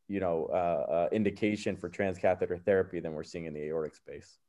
you 0.10 0.20
know 0.20 0.50
uh, 0.52 0.92
uh, 0.92 1.10
indication 1.14 1.78
for 1.78 1.90
transcatheter 1.90 2.62
therapy 2.62 3.00
than 3.00 3.14
we're 3.14 3.24
seeing 3.24 3.46
in 3.46 3.54
the 3.54 3.64
aortic 3.64 3.96
space. 3.96 4.40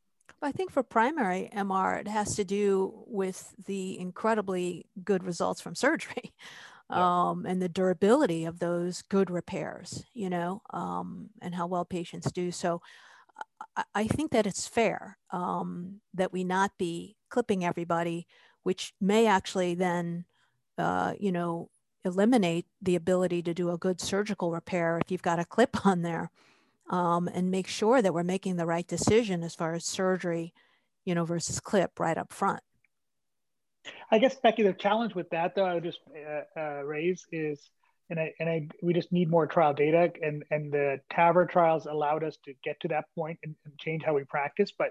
I 0.42 0.52
think 0.52 0.70
for 0.70 0.82
primary 0.82 1.50
MR, 1.54 2.00
it 2.00 2.08
has 2.08 2.34
to 2.36 2.44
do 2.44 3.04
with 3.06 3.54
the 3.66 3.98
incredibly 3.98 4.86
good 5.04 5.24
results 5.24 5.60
from 5.60 5.74
surgery 5.74 6.32
yeah. 6.90 7.28
um, 7.30 7.46
and 7.46 7.60
the 7.60 7.68
durability 7.68 8.44
of 8.44 8.58
those 8.58 9.02
good 9.02 9.30
repairs, 9.30 10.04
you 10.14 10.30
know, 10.30 10.62
um, 10.70 11.30
and 11.42 11.54
how 11.54 11.66
well 11.66 11.84
patients 11.84 12.30
do. 12.32 12.50
So 12.50 12.80
I, 13.76 13.84
I 13.94 14.06
think 14.06 14.32
that 14.32 14.46
it's 14.46 14.68
fair 14.68 15.18
um, 15.30 16.00
that 16.14 16.32
we 16.32 16.44
not 16.44 16.72
be 16.78 17.16
clipping 17.30 17.64
everybody, 17.64 18.26
which 18.62 18.94
may 19.00 19.26
actually 19.26 19.74
then, 19.74 20.24
uh, 20.76 21.14
you 21.18 21.32
know, 21.32 21.68
eliminate 22.04 22.66
the 22.80 22.94
ability 22.94 23.42
to 23.42 23.52
do 23.52 23.70
a 23.70 23.78
good 23.78 24.00
surgical 24.00 24.52
repair 24.52 24.98
if 24.98 25.10
you've 25.10 25.22
got 25.22 25.40
a 25.40 25.44
clip 25.44 25.84
on 25.86 26.02
there 26.02 26.30
um, 26.90 27.28
and 27.32 27.50
make 27.50 27.66
sure 27.66 28.00
that 28.00 28.14
we're 28.14 28.22
making 28.22 28.56
the 28.56 28.66
right 28.66 28.86
decision 28.86 29.42
as 29.42 29.54
far 29.54 29.74
as 29.74 29.84
surgery, 29.84 30.54
you 31.04 31.14
know, 31.14 31.24
versus 31.24 31.60
clip 31.60 31.98
right 32.00 32.16
up 32.16 32.32
front. 32.32 32.62
I 34.10 34.18
guess 34.18 34.36
Becky, 34.36 34.62
the 34.62 34.72
challenge 34.72 35.14
with 35.14 35.30
that 35.30 35.54
though, 35.54 35.64
I 35.64 35.74
would 35.74 35.84
just 35.84 36.00
uh, 36.14 36.60
uh, 36.60 36.82
raise 36.82 37.24
is, 37.32 37.70
and 38.10 38.18
I 38.18 38.32
and 38.40 38.48
I 38.48 38.68
we 38.82 38.92
just 38.92 39.12
need 39.12 39.30
more 39.30 39.46
trial 39.46 39.74
data, 39.74 40.10
and 40.22 40.44
and 40.50 40.72
the 40.72 41.00
TAVR 41.12 41.48
trials 41.48 41.86
allowed 41.86 42.24
us 42.24 42.36
to 42.44 42.54
get 42.64 42.80
to 42.80 42.88
that 42.88 43.04
point 43.14 43.38
and, 43.44 43.54
and 43.64 43.78
change 43.78 44.02
how 44.02 44.14
we 44.14 44.24
practice. 44.24 44.72
But 44.76 44.90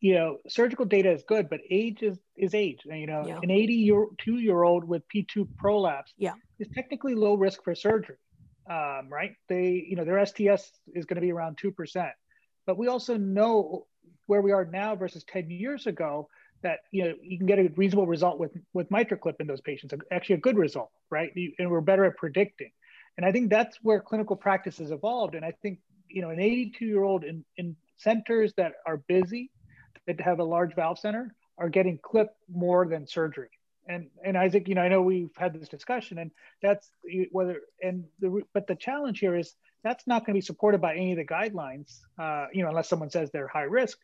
you 0.00 0.14
know, 0.14 0.38
surgical 0.48 0.84
data 0.84 1.12
is 1.12 1.24
good, 1.26 1.48
but 1.48 1.60
age 1.70 2.02
is 2.02 2.18
is 2.36 2.54
age. 2.54 2.80
You 2.84 3.06
know, 3.06 3.24
yeah. 3.26 3.38
an 3.42 3.50
82 3.50 4.38
year 4.38 4.62
old 4.62 4.84
with 4.84 5.02
P2 5.14 5.48
prolapse 5.56 6.12
yeah. 6.16 6.34
is 6.58 6.68
technically 6.74 7.14
low 7.14 7.34
risk 7.34 7.62
for 7.64 7.74
surgery 7.74 8.16
um, 8.68 9.08
right? 9.10 9.34
They, 9.48 9.84
you 9.86 9.96
know, 9.96 10.04
their 10.04 10.24
STS 10.24 10.70
is 10.94 11.04
going 11.04 11.16
to 11.16 11.20
be 11.20 11.32
around 11.32 11.58
2%. 11.58 12.10
But 12.66 12.78
we 12.78 12.88
also 12.88 13.16
know 13.16 13.86
where 14.26 14.40
we 14.40 14.52
are 14.52 14.64
now 14.64 14.96
versus 14.96 15.24
10 15.24 15.50
years 15.50 15.86
ago 15.86 16.28
that, 16.62 16.80
you 16.90 17.04
know, 17.04 17.14
you 17.22 17.36
can 17.36 17.46
get 17.46 17.58
a 17.58 17.68
reasonable 17.76 18.06
result 18.06 18.38
with, 18.38 18.52
with 18.72 18.88
MitraClip 18.88 19.34
in 19.40 19.46
those 19.46 19.60
patients, 19.60 19.92
actually 20.10 20.36
a 20.36 20.38
good 20.38 20.56
result, 20.56 20.90
right? 21.10 21.30
And 21.58 21.70
we're 21.70 21.82
better 21.82 22.06
at 22.06 22.16
predicting. 22.16 22.70
And 23.18 23.26
I 23.26 23.32
think 23.32 23.50
that's 23.50 23.78
where 23.82 24.00
clinical 24.00 24.34
practice 24.34 24.78
has 24.78 24.90
evolved. 24.90 25.34
And 25.34 25.44
I 25.44 25.52
think, 25.62 25.78
you 26.08 26.22
know, 26.22 26.30
an 26.30 26.40
82 26.40 26.84
year 26.86 27.04
old 27.04 27.22
in, 27.24 27.44
in 27.58 27.76
centers 27.98 28.54
that 28.56 28.72
are 28.86 28.96
busy, 28.96 29.50
that 30.06 30.20
have 30.20 30.40
a 30.40 30.44
large 30.44 30.74
valve 30.74 30.98
center, 30.98 31.34
are 31.58 31.68
getting 31.68 31.98
clipped 32.02 32.36
more 32.48 32.86
than 32.88 33.06
surgery 33.06 33.50
and 33.88 34.08
and 34.24 34.36
Isaac, 34.36 34.68
you 34.68 34.74
know, 34.74 34.82
I 34.82 34.88
know 34.88 35.02
we've 35.02 35.34
had 35.36 35.52
this 35.52 35.68
discussion, 35.68 36.18
and 36.18 36.30
that's 36.62 36.90
whether 37.30 37.60
and 37.82 38.04
the 38.20 38.42
but 38.52 38.66
the 38.66 38.74
challenge 38.74 39.18
here 39.18 39.36
is 39.36 39.54
that's 39.82 40.06
not 40.06 40.24
going 40.24 40.34
to 40.34 40.38
be 40.38 40.46
supported 40.46 40.80
by 40.80 40.94
any 40.94 41.12
of 41.12 41.18
the 41.18 41.24
guidelines, 41.26 42.00
uh, 42.18 42.46
you 42.52 42.62
know, 42.62 42.70
unless 42.70 42.88
someone 42.88 43.10
says 43.10 43.30
they're 43.30 43.48
high 43.48 43.62
risk 43.62 43.98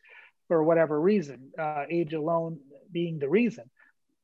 for 0.47 0.63
whatever 0.63 0.99
reason, 0.99 1.51
uh, 1.57 1.85
age 1.89 2.13
alone 2.13 2.59
being 2.91 3.17
the 3.19 3.29
reason, 3.29 3.69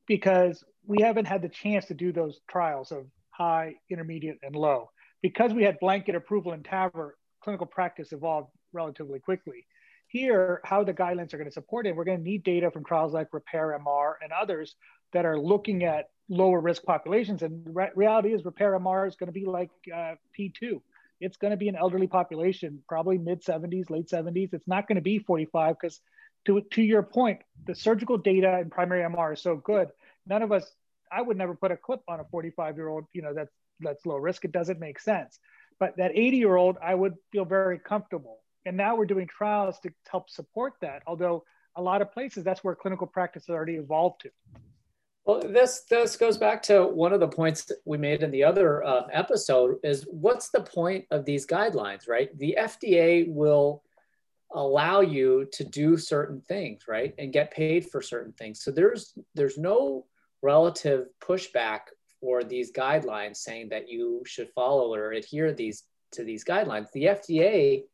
because 0.06 0.62
we 0.86 1.02
haven't 1.02 1.26
had 1.26 1.42
the 1.42 1.48
chance 1.48 1.86
to 1.86 1.94
do 1.94 2.12
those 2.12 2.40
trials 2.48 2.92
of 2.92 3.06
high, 3.30 3.74
intermediate, 3.90 4.38
and 4.42 4.54
low. 4.54 4.90
Because 5.20 5.52
we 5.52 5.64
had 5.64 5.80
blanket 5.80 6.14
approval 6.14 6.52
in 6.52 6.62
TAVR, 6.62 7.10
clinical 7.42 7.66
practice 7.66 8.12
evolved 8.12 8.50
relatively 8.72 9.18
quickly. 9.18 9.66
Here, 10.08 10.60
how 10.64 10.84
the 10.84 10.94
guidelines 10.94 11.34
are 11.34 11.38
going 11.38 11.48
to 11.48 11.52
support 11.52 11.86
it, 11.86 11.94
we're 11.94 12.04
going 12.04 12.18
to 12.18 12.24
need 12.24 12.42
data 12.42 12.70
from 12.70 12.84
trials 12.84 13.12
like 13.12 13.28
Repair 13.32 13.78
MR 13.78 14.14
and 14.22 14.32
others 14.32 14.74
that 15.12 15.26
are 15.26 15.38
looking 15.38 15.84
at 15.84 16.08
lower 16.28 16.60
risk 16.60 16.82
populations. 16.82 17.42
And 17.42 17.62
re- 17.74 17.90
reality 17.94 18.32
is, 18.32 18.44
Repair 18.44 18.78
MR 18.78 19.06
is 19.06 19.16
going 19.16 19.28
to 19.28 19.32
be 19.32 19.44
like 19.44 19.70
uh, 19.94 20.14
P2. 20.38 20.80
It's 21.20 21.36
going 21.36 21.50
to 21.50 21.56
be 21.56 21.68
an 21.68 21.76
elderly 21.76 22.06
population, 22.06 22.82
probably 22.88 23.18
mid 23.18 23.42
70s, 23.42 23.90
late 23.90 24.08
70s. 24.08 24.54
It's 24.54 24.68
not 24.68 24.86
going 24.86 24.96
to 24.96 25.02
be 25.02 25.18
45 25.18 25.76
because, 25.80 26.00
to, 26.46 26.62
to 26.72 26.82
your 26.82 27.02
point, 27.02 27.40
the 27.66 27.74
surgical 27.74 28.16
data 28.16 28.60
in 28.60 28.70
primary 28.70 29.02
MR 29.02 29.34
is 29.34 29.42
so 29.42 29.56
good. 29.56 29.88
None 30.26 30.42
of 30.42 30.52
us, 30.52 30.70
I 31.10 31.20
would 31.20 31.36
never 31.36 31.54
put 31.54 31.72
a 31.72 31.76
clip 31.76 32.00
on 32.08 32.20
a 32.20 32.24
45 32.24 32.76
year 32.76 32.88
old, 32.88 33.04
you 33.12 33.22
know, 33.22 33.34
that's, 33.34 33.52
that's 33.80 34.06
low 34.06 34.16
risk. 34.16 34.44
It 34.44 34.52
doesn't 34.52 34.78
make 34.78 35.00
sense. 35.00 35.38
But 35.80 35.96
that 35.96 36.12
80 36.14 36.36
year 36.36 36.56
old, 36.56 36.76
I 36.82 36.94
would 36.94 37.14
feel 37.32 37.44
very 37.44 37.78
comfortable. 37.78 38.38
And 38.66 38.76
now 38.76 38.96
we're 38.96 39.06
doing 39.06 39.26
trials 39.26 39.78
to 39.80 39.90
help 40.10 40.30
support 40.30 40.74
that. 40.80 41.02
Although 41.06 41.44
a 41.76 41.82
lot 41.82 42.02
of 42.02 42.12
places, 42.12 42.44
that's 42.44 42.62
where 42.64 42.74
clinical 42.74 43.06
practice 43.06 43.46
has 43.46 43.54
already 43.54 43.76
evolved 43.76 44.22
to. 44.22 44.30
Well, 45.24 45.40
this 45.40 45.82
this 45.90 46.16
goes 46.16 46.38
back 46.38 46.62
to 46.64 46.86
one 46.86 47.12
of 47.12 47.20
the 47.20 47.28
points 47.28 47.70
we 47.84 47.98
made 47.98 48.22
in 48.22 48.30
the 48.30 48.44
other 48.44 48.82
uh, 48.82 49.06
episode 49.12 49.76
is 49.84 50.06
what's 50.10 50.48
the 50.48 50.62
point 50.62 51.04
of 51.10 51.26
these 51.26 51.46
guidelines, 51.46 52.08
right? 52.08 52.36
The 52.38 52.56
FDA 52.58 53.30
will 53.30 53.82
allow 54.52 55.00
you 55.02 55.46
to 55.52 55.64
do 55.64 55.98
certain 55.98 56.40
things, 56.40 56.88
right, 56.88 57.14
and 57.18 57.30
get 57.30 57.50
paid 57.50 57.90
for 57.90 58.00
certain 58.00 58.32
things. 58.32 58.62
So 58.62 58.70
there's 58.70 59.12
there's 59.34 59.58
no 59.58 60.06
relative 60.42 61.08
pushback 61.20 61.80
for 62.20 62.42
these 62.42 62.72
guidelines 62.72 63.36
saying 63.36 63.68
that 63.68 63.88
you 63.88 64.22
should 64.24 64.48
follow 64.54 64.94
or 64.94 65.12
adhere 65.12 65.52
these 65.52 65.84
to 66.12 66.24
these 66.24 66.44
guidelines. 66.44 66.90
The 66.92 67.04
FDA 67.04 67.84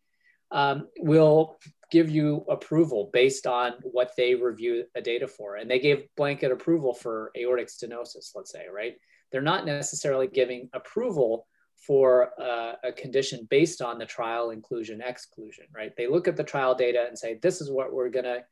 um, 0.50 0.88
will 0.98 1.58
give 1.90 2.10
you 2.10 2.44
approval 2.48 3.10
based 3.12 3.46
on 3.46 3.72
what 3.82 4.12
they 4.16 4.34
review 4.34 4.84
the 4.94 5.00
data 5.00 5.28
for. 5.28 5.56
And 5.56 5.70
they 5.70 5.78
gave 5.78 6.06
blanket 6.16 6.50
approval 6.50 6.94
for 6.94 7.30
aortic 7.36 7.68
stenosis, 7.68 8.32
let's 8.34 8.50
say, 8.50 8.66
right? 8.72 8.94
They're 9.30 9.42
not 9.42 9.66
necessarily 9.66 10.26
giving 10.26 10.68
approval 10.72 11.46
for 11.86 12.30
uh, 12.40 12.74
a 12.82 12.92
condition 12.92 13.46
based 13.50 13.82
on 13.82 13.98
the 13.98 14.06
trial 14.06 14.50
inclusion 14.50 15.02
exclusion, 15.02 15.66
right? 15.74 15.92
They 15.96 16.06
look 16.06 16.26
at 16.28 16.36
the 16.36 16.44
trial 16.44 16.74
data 16.74 17.04
and 17.06 17.18
say, 17.18 17.38
this 17.42 17.60
is 17.60 17.70
what 17.70 17.92
we're 17.92 18.08
going 18.08 18.24
to 18.24 18.44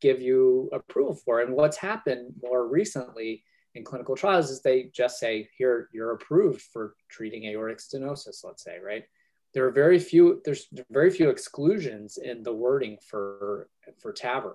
give 0.00 0.20
you 0.20 0.68
approval 0.72 1.14
for. 1.14 1.40
And 1.40 1.54
what's 1.54 1.76
happened 1.76 2.32
more 2.42 2.66
recently 2.66 3.44
in 3.74 3.84
clinical 3.84 4.16
trials 4.16 4.50
is 4.50 4.60
they 4.62 4.90
just 4.94 5.18
say, 5.18 5.48
here, 5.56 5.88
you're 5.92 6.12
approved 6.12 6.62
for 6.62 6.94
treating 7.08 7.44
aortic 7.44 7.78
stenosis, 7.78 8.44
let's 8.44 8.64
say, 8.64 8.78
right? 8.84 9.04
There 9.52 9.66
are 9.66 9.72
very 9.72 9.98
few, 9.98 10.40
there's 10.44 10.66
very 10.90 11.10
few 11.10 11.28
exclusions 11.28 12.18
in 12.18 12.42
the 12.42 12.54
wording 12.54 12.98
for, 13.08 13.68
for 13.98 14.12
TAVR, 14.12 14.54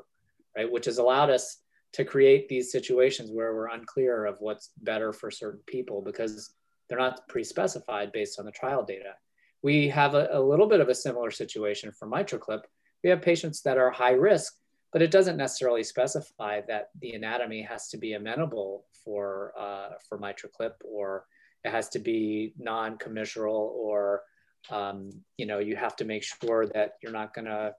right? 0.55 0.71
Which 0.71 0.85
has 0.85 0.97
allowed 0.97 1.29
us 1.29 1.57
to 1.93 2.05
create 2.05 2.47
these 2.47 2.71
situations 2.71 3.31
where 3.31 3.53
we're 3.55 3.69
unclear 3.69 4.25
of 4.25 4.37
what's 4.39 4.71
better 4.81 5.13
for 5.13 5.31
certain 5.31 5.61
people 5.65 6.01
because 6.01 6.53
they're 6.87 6.97
not 6.97 7.27
pre-specified 7.27 8.11
based 8.11 8.39
on 8.39 8.45
the 8.45 8.51
trial 8.51 8.83
data. 8.83 9.13
We 9.61 9.89
have 9.89 10.13
a, 10.13 10.29
a 10.31 10.39
little 10.39 10.67
bit 10.67 10.81
of 10.81 10.89
a 10.89 10.95
similar 10.95 11.31
situation 11.31 11.91
for 11.91 12.07
MitraClip. 12.07 12.61
We 13.03 13.09
have 13.09 13.21
patients 13.21 13.61
that 13.63 13.77
are 13.77 13.91
high 13.91 14.13
risk 14.13 14.53
but 14.95 15.01
it 15.01 15.11
doesn't 15.11 15.35
necessarily 15.35 15.83
specify 15.83 16.61
that 16.69 16.87
the 17.01 17.11
anatomy 17.11 17.61
has 17.61 17.89
to 17.89 17.97
be 17.97 18.13
amenable 18.13 18.85
for 19.03 19.51
uh, 19.59 19.89
for 20.07 20.17
MitraClip 20.17 20.71
or 20.85 21.25
it 21.65 21.71
has 21.71 21.89
to 21.89 21.99
be 21.99 22.53
non-commissural 22.57 23.71
or 23.75 24.21
um, 24.69 25.09
you 25.37 25.45
know 25.45 25.59
you 25.59 25.75
have 25.75 25.95
to 25.97 26.05
make 26.05 26.23
sure 26.23 26.65
that 26.67 26.93
you're 27.01 27.11
not 27.11 27.33
going 27.33 27.45
to 27.45 27.73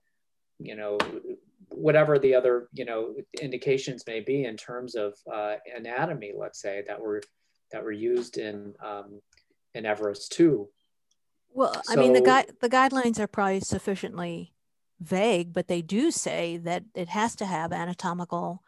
you 0.59 0.75
know 0.75 0.99
whatever 1.71 2.19
the 2.19 2.35
other 2.35 2.69
you 2.73 2.85
know 2.85 3.15
indications 3.41 4.05
may 4.07 4.21
be 4.21 4.45
in 4.45 4.57
terms 4.57 4.95
of 4.95 5.15
uh, 5.33 5.57
anatomy 5.77 6.33
let's 6.37 6.61
say 6.61 6.83
that 6.87 7.01
were 7.01 7.23
that 7.73 7.83
were 7.83 7.93
used 7.93 8.39
in 8.39 8.75
um, 8.85 9.21
in 9.75 9.85
Everest 9.85 10.33
2 10.33 10.69
well 11.53 11.75
so, 11.85 11.93
i 11.93 11.97
mean 11.97 12.13
the 12.13 12.21
gui- 12.21 12.53
the 12.61 12.69
guidelines 12.69 13.19
are 13.19 13.27
probably 13.27 13.61
sufficiently 13.61 14.53
vague, 15.01 15.53
but 15.53 15.69
they 15.69 15.83
do 15.83 16.11
say 16.11 16.57
that 16.59 16.85
it 16.95 17.09
has 17.09 17.37
to 17.37 17.47
have 17.47 17.73
anatomical 17.73 18.63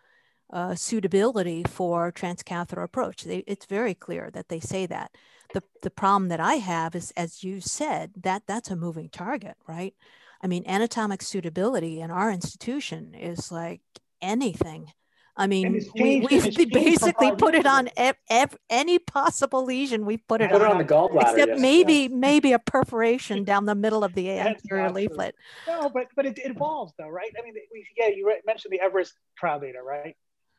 uh, 0.50 0.74
suitability 0.74 1.64
for 1.64 2.12
transcatheter 2.12 2.82
approach. 2.82 3.24
They, 3.24 3.38
it's 3.46 3.66
very 3.66 3.94
clear 3.94 4.30
that 4.32 4.48
they 4.48 4.60
say 4.60 4.86
that. 4.86 5.12
The, 5.54 5.62
the 5.82 5.90
problem 5.90 6.28
that 6.28 6.40
I 6.40 6.54
have 6.54 6.94
is, 6.94 7.10
as 7.16 7.42
you 7.42 7.60
said, 7.60 8.12
that 8.20 8.42
that's 8.46 8.70
a 8.70 8.76
moving 8.76 9.08
target, 9.08 9.56
right? 9.66 9.94
I 10.42 10.46
mean, 10.46 10.64
anatomic 10.66 11.22
suitability 11.22 12.00
in 12.00 12.10
our 12.10 12.30
institution 12.30 13.14
is 13.14 13.50
like 13.50 13.80
anything 14.20 14.92
I 15.38 15.46
mean, 15.46 15.80
we, 15.94 16.26
we've 16.28 16.56
basically 16.72 17.30
put 17.36 17.54
it 17.54 17.64
on 17.64 17.88
ev- 17.96 18.16
ev- 18.28 18.56
any 18.68 18.98
possible 18.98 19.64
lesion. 19.64 20.04
We 20.04 20.16
put 20.16 20.40
it, 20.40 20.50
put 20.50 20.62
on, 20.62 20.68
it 20.68 20.70
on 20.72 20.78
the 20.78 20.84
gallbladder, 20.84 21.30
except 21.30 21.52
yes. 21.52 21.60
maybe 21.60 21.94
yes. 21.94 22.10
maybe 22.12 22.52
a 22.52 22.58
perforation 22.58 23.44
down 23.44 23.64
the 23.64 23.76
middle 23.76 24.02
of 24.02 24.14
the 24.14 24.30
anterior 24.30 24.90
leaflet. 24.90 25.36
No, 25.68 25.88
but 25.88 26.08
but 26.16 26.26
it, 26.26 26.38
it, 26.38 26.50
evolves 26.50 26.92
though, 26.98 27.08
right? 27.08 27.30
I 27.38 27.44
mean, 27.44 27.54
we, 27.72 27.86
yeah, 27.96 28.08
you 28.08 28.34
mentioned 28.44 28.72
the 28.72 28.80
Everest 28.80 29.14
trial 29.38 29.60
data, 29.60 29.78
right? 29.80 30.16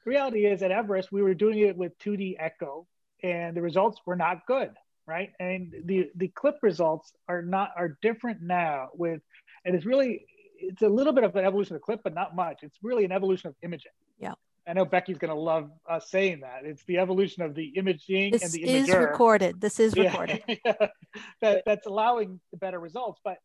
The 0.09 0.15
reality 0.15 0.47
is 0.47 0.63
at 0.63 0.71
Everest, 0.71 1.11
we 1.11 1.21
were 1.21 1.35
doing 1.35 1.59
it 1.59 1.77
with 1.77 1.95
2D 1.99 2.37
echo, 2.39 2.87
and 3.21 3.55
the 3.55 3.61
results 3.61 4.01
were 4.07 4.15
not 4.15 4.43
good, 4.47 4.71
right? 5.05 5.33
And 5.39 5.71
the 5.85 6.09
the 6.15 6.29
clip 6.29 6.55
results 6.63 7.13
are 7.27 7.43
not 7.43 7.73
are 7.77 7.95
different 8.01 8.41
now 8.41 8.89
with, 8.95 9.21
and 9.63 9.75
it's 9.75 9.85
really 9.85 10.25
it's 10.57 10.81
a 10.81 10.87
little 10.87 11.13
bit 11.13 11.25
of 11.25 11.35
an 11.35 11.45
evolution 11.45 11.75
of 11.75 11.81
the 11.81 11.85
clip, 11.85 12.01
but 12.03 12.15
not 12.15 12.35
much. 12.35 12.63
It's 12.63 12.75
really 12.81 13.05
an 13.05 13.11
evolution 13.11 13.49
of 13.49 13.55
imaging. 13.61 13.91
Yeah. 14.17 14.33
I 14.67 14.73
know 14.73 14.83
Becky's 14.83 15.19
going 15.19 15.29
to 15.29 15.39
love 15.39 15.69
us 15.87 16.09
saying 16.09 16.39
that. 16.39 16.61
It's 16.63 16.83
the 16.85 16.97
evolution 16.97 17.43
of 17.43 17.53
the 17.53 17.65
imaging 17.75 18.31
this 18.31 18.41
and 18.41 18.51
the 18.51 18.63
imager. 18.63 18.65
This 18.65 18.89
is 18.89 18.95
recorded. 18.95 19.61
This 19.61 19.79
is 19.79 19.95
recorded. 19.95 20.41
Yeah, 20.47 20.87
that, 21.41 21.63
that's 21.67 21.85
allowing 21.85 22.39
the 22.49 22.57
better 22.57 22.79
results. 22.79 23.21
But 23.23 23.37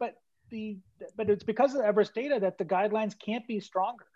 but 0.00 0.14
the 0.50 0.78
but 1.16 1.30
it's 1.30 1.44
because 1.44 1.76
of 1.76 1.82
the 1.82 1.86
Everest 1.86 2.12
data 2.12 2.40
that 2.40 2.58
the 2.58 2.64
guidelines 2.64 3.16
can't 3.16 3.46
be 3.46 3.60
stronger 3.60 4.06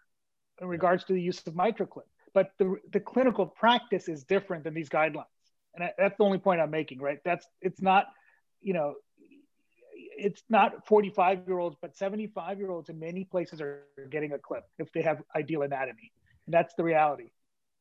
in 0.62 0.68
regards 0.68 1.04
to 1.04 1.12
the 1.12 1.20
use 1.20 1.42
of 1.46 1.54
MitraClip. 1.54 2.08
But 2.32 2.52
the 2.58 2.76
the 2.90 3.00
clinical 3.00 3.46
practice 3.46 4.08
is 4.08 4.24
different 4.24 4.64
than 4.64 4.72
these 4.72 4.88
guidelines, 4.88 5.26
and 5.74 5.90
that's 5.98 6.16
the 6.16 6.24
only 6.24 6.38
point 6.38 6.62
I'm 6.62 6.70
making. 6.70 7.00
Right? 7.00 7.18
That's 7.24 7.46
it's 7.60 7.82
not 7.82 8.06
you 8.62 8.72
know 8.72 8.94
it's 10.16 10.42
not 10.48 10.86
45 10.86 11.46
year 11.46 11.58
olds, 11.58 11.76
but 11.82 11.96
75 11.96 12.58
year 12.58 12.70
olds 12.70 12.88
in 12.88 12.98
many 12.98 13.24
places 13.24 13.60
are 13.60 13.84
getting 14.10 14.32
a 14.32 14.38
clip 14.38 14.64
if 14.78 14.90
they 14.92 15.02
have 15.02 15.22
ideal 15.36 15.62
anatomy. 15.62 16.12
And 16.46 16.54
that's 16.54 16.74
the 16.74 16.84
reality. 16.84 17.30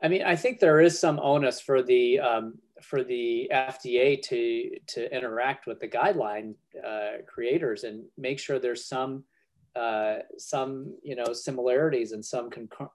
I 0.04 0.08
mean, 0.08 0.24
I 0.24 0.36
think 0.36 0.60
there 0.60 0.82
is 0.82 1.00
some 1.00 1.20
onus 1.22 1.62
for 1.62 1.84
the 1.84 2.20
um, 2.20 2.56
for 2.82 3.04
the 3.04 3.50
FDA 3.54 4.22
to 4.24 4.72
to 4.88 5.16
interact 5.16 5.68
with 5.68 5.80
the 5.80 5.88
guideline 5.88 6.56
uh, 6.86 7.22
creators 7.28 7.84
and 7.84 8.06
make 8.18 8.40
sure 8.40 8.60
there's 8.60 8.86
some 8.86 9.24
uh, 9.76 10.18
some 10.38 10.94
you 11.04 11.16
know 11.16 11.34
similarities 11.34 12.12
and 12.12 12.24
some 12.24 12.50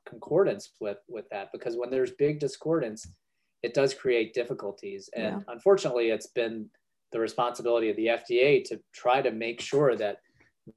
concordance 0.04 0.70
with 0.80 0.98
with 1.08 1.28
that 1.30 1.50
because 1.52 1.76
when 1.76 1.90
there's 1.90 2.12
big 2.12 2.38
discordance, 2.38 3.08
it 3.62 3.74
does 3.74 3.94
create 3.94 4.34
difficulties. 4.34 5.08
And 5.14 5.36
yeah. 5.36 5.52
unfortunately, 5.52 6.10
it's 6.10 6.28
been 6.28 6.68
the 7.12 7.20
responsibility 7.20 7.88
of 7.90 7.96
the 7.96 8.06
FDA 8.06 8.64
to 8.64 8.80
try 8.92 9.22
to 9.22 9.30
make 9.30 9.60
sure 9.60 9.96
that 9.96 10.18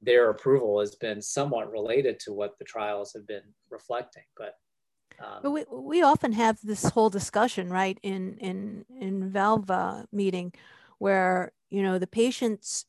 their 0.02 0.30
approval 0.30 0.80
has 0.80 0.94
been 0.94 1.20
somewhat 1.20 1.70
related 1.70 2.20
to 2.20 2.32
what 2.32 2.58
the 2.58 2.64
trials 2.64 3.12
have 3.12 3.26
been 3.26 3.42
reflecting. 3.70 4.22
But 4.36 4.54
um, 5.22 5.40
but 5.42 5.50
we, 5.50 5.64
we 5.70 6.02
often 6.02 6.32
have 6.32 6.58
this 6.62 6.84
whole 6.84 7.10
discussion, 7.10 7.68
right, 7.68 7.98
in 8.02 8.36
in 8.38 8.84
in 8.98 9.30
valve 9.30 9.70
uh, 9.70 10.04
meeting, 10.12 10.52
where 10.98 11.52
you 11.68 11.82
know 11.82 11.98
the 11.98 12.06
patient's 12.06 12.86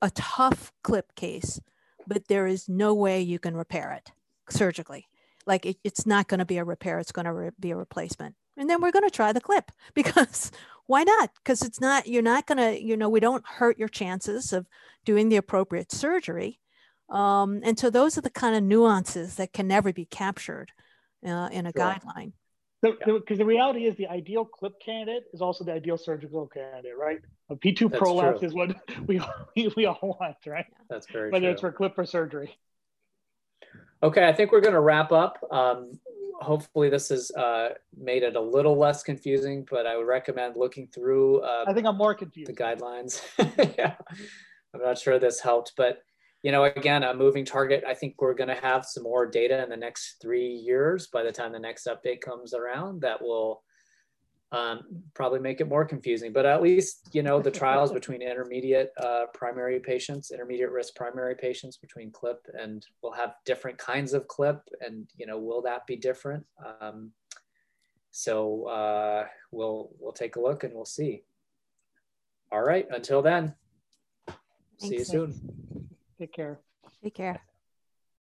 a 0.00 0.10
tough 0.10 0.72
clip 0.82 1.14
case, 1.14 1.60
but 2.06 2.28
there 2.28 2.46
is 2.46 2.68
no 2.68 2.94
way 2.94 3.20
you 3.20 3.38
can 3.38 3.56
repair 3.56 3.92
it 3.92 4.10
surgically. 4.50 5.06
Like 5.46 5.66
it, 5.66 5.76
it's 5.84 6.06
not 6.06 6.28
going 6.28 6.38
to 6.38 6.44
be 6.44 6.58
a 6.58 6.64
repair; 6.64 6.98
it's 6.98 7.12
going 7.12 7.24
to 7.24 7.32
re- 7.32 7.50
be 7.58 7.70
a 7.70 7.76
replacement. 7.76 8.34
And 8.56 8.68
then 8.68 8.80
we're 8.80 8.92
going 8.92 9.08
to 9.08 9.10
try 9.10 9.32
the 9.32 9.40
clip 9.40 9.72
because 9.94 10.50
why 10.86 11.04
not? 11.04 11.30
Because 11.36 11.62
it's 11.62 11.80
not 11.80 12.06
you're 12.06 12.22
not 12.22 12.46
going 12.46 12.58
to 12.58 12.82
you 12.82 12.96
know 12.96 13.08
we 13.08 13.20
don't 13.20 13.46
hurt 13.46 13.78
your 13.78 13.88
chances 13.88 14.52
of 14.52 14.66
doing 15.04 15.28
the 15.28 15.36
appropriate 15.36 15.92
surgery. 15.92 16.58
Um, 17.08 17.60
and 17.62 17.78
so 17.78 17.90
those 17.90 18.16
are 18.16 18.22
the 18.22 18.30
kind 18.30 18.56
of 18.56 18.62
nuances 18.62 19.34
that 19.34 19.52
can 19.52 19.68
never 19.68 19.92
be 19.92 20.06
captured 20.06 20.72
uh, 21.26 21.48
in 21.52 21.66
a 21.66 21.72
sure. 21.72 21.82
guideline. 21.82 22.32
Because 22.82 22.98
so, 23.06 23.20
yeah. 23.30 23.36
the 23.36 23.44
reality 23.44 23.86
is, 23.86 23.96
the 23.96 24.08
ideal 24.08 24.44
clip 24.44 24.80
candidate 24.80 25.24
is 25.32 25.40
also 25.40 25.62
the 25.62 25.72
ideal 25.72 25.96
surgical 25.96 26.48
candidate, 26.48 26.96
right? 26.98 27.20
A 27.48 27.54
P2 27.54 27.90
That's 27.90 28.00
prolapse 28.00 28.40
true. 28.40 28.48
is 28.48 28.54
what 28.54 28.74
we, 29.06 29.20
we, 29.54 29.72
we 29.76 29.86
all 29.86 30.18
want, 30.20 30.36
right? 30.46 30.66
That's 30.90 31.06
very 31.10 31.30
Whether 31.30 31.46
true. 31.46 31.52
it's 31.52 31.60
for 31.60 31.72
clip 31.72 31.96
or 31.96 32.04
surgery. 32.04 32.58
Okay, 34.02 34.26
I 34.26 34.32
think 34.32 34.50
we're 34.50 34.60
going 34.60 34.74
to 34.74 34.80
wrap 34.80 35.12
up. 35.12 35.38
Um, 35.52 35.92
hopefully, 36.40 36.90
this 36.90 37.10
has 37.10 37.30
uh, 37.32 37.70
made 37.96 38.24
it 38.24 38.34
a 38.34 38.40
little 38.40 38.76
less 38.76 39.04
confusing, 39.04 39.64
but 39.70 39.86
I 39.86 39.96
would 39.96 40.08
recommend 40.08 40.56
looking 40.56 40.88
through. 40.88 41.40
Uh, 41.40 41.64
I 41.68 41.72
think 41.72 41.86
I'm 41.86 41.96
more 41.96 42.14
confused. 42.14 42.50
The 42.50 42.54
guidelines. 42.54 43.22
yeah, 43.78 43.94
I'm 44.74 44.82
not 44.82 44.98
sure 44.98 45.20
this 45.20 45.38
helped, 45.38 45.74
but 45.76 46.02
you 46.42 46.50
know, 46.50 46.64
again, 46.64 47.04
a 47.04 47.14
moving 47.14 47.44
target. 47.44 47.84
I 47.86 47.94
think 47.94 48.20
we're 48.20 48.34
going 48.34 48.48
to 48.48 48.60
have 48.60 48.84
some 48.84 49.04
more 49.04 49.26
data 49.26 49.62
in 49.62 49.68
the 49.68 49.76
next 49.76 50.16
three 50.20 50.48
years 50.48 51.06
by 51.06 51.22
the 51.22 51.32
time 51.32 51.52
the 51.52 51.58
next 51.58 51.86
update 51.86 52.20
comes 52.20 52.52
around 52.52 53.02
that 53.02 53.22
will 53.22 53.62
um, 54.50 54.80
probably 55.14 55.38
make 55.38 55.60
it 55.60 55.68
more 55.68 55.84
confusing. 55.84 56.32
But 56.32 56.44
at 56.44 56.60
least, 56.60 57.10
you 57.12 57.22
know, 57.22 57.40
the 57.40 57.50
trials 57.50 57.92
between 58.00 58.22
intermediate 58.22 58.92
uh, 59.00 59.26
primary 59.32 59.78
patients, 59.78 60.32
intermediate 60.32 60.70
risk 60.70 60.96
primary 60.96 61.36
patients 61.36 61.76
between 61.76 62.10
CLIP 62.10 62.44
and 62.60 62.84
we'll 63.02 63.12
have 63.12 63.34
different 63.46 63.78
kinds 63.78 64.12
of 64.12 64.26
CLIP. 64.26 64.60
And, 64.80 65.08
you 65.16 65.26
know, 65.26 65.38
will 65.38 65.62
that 65.62 65.86
be 65.86 65.96
different? 65.96 66.44
Um, 66.80 67.12
so 68.10 68.66
uh, 68.66 69.26
we'll, 69.52 69.90
we'll 69.98 70.12
take 70.12 70.36
a 70.36 70.40
look 70.40 70.64
and 70.64 70.74
we'll 70.74 70.84
see. 70.84 71.22
All 72.50 72.62
right, 72.62 72.86
until 72.90 73.22
then, 73.22 73.54
Thanks, 74.26 74.88
see 74.88 74.96
you 74.96 75.04
soon. 75.04 75.62
Take 76.22 76.34
care. 76.34 76.60
Take 77.02 77.14
care. 77.16 77.42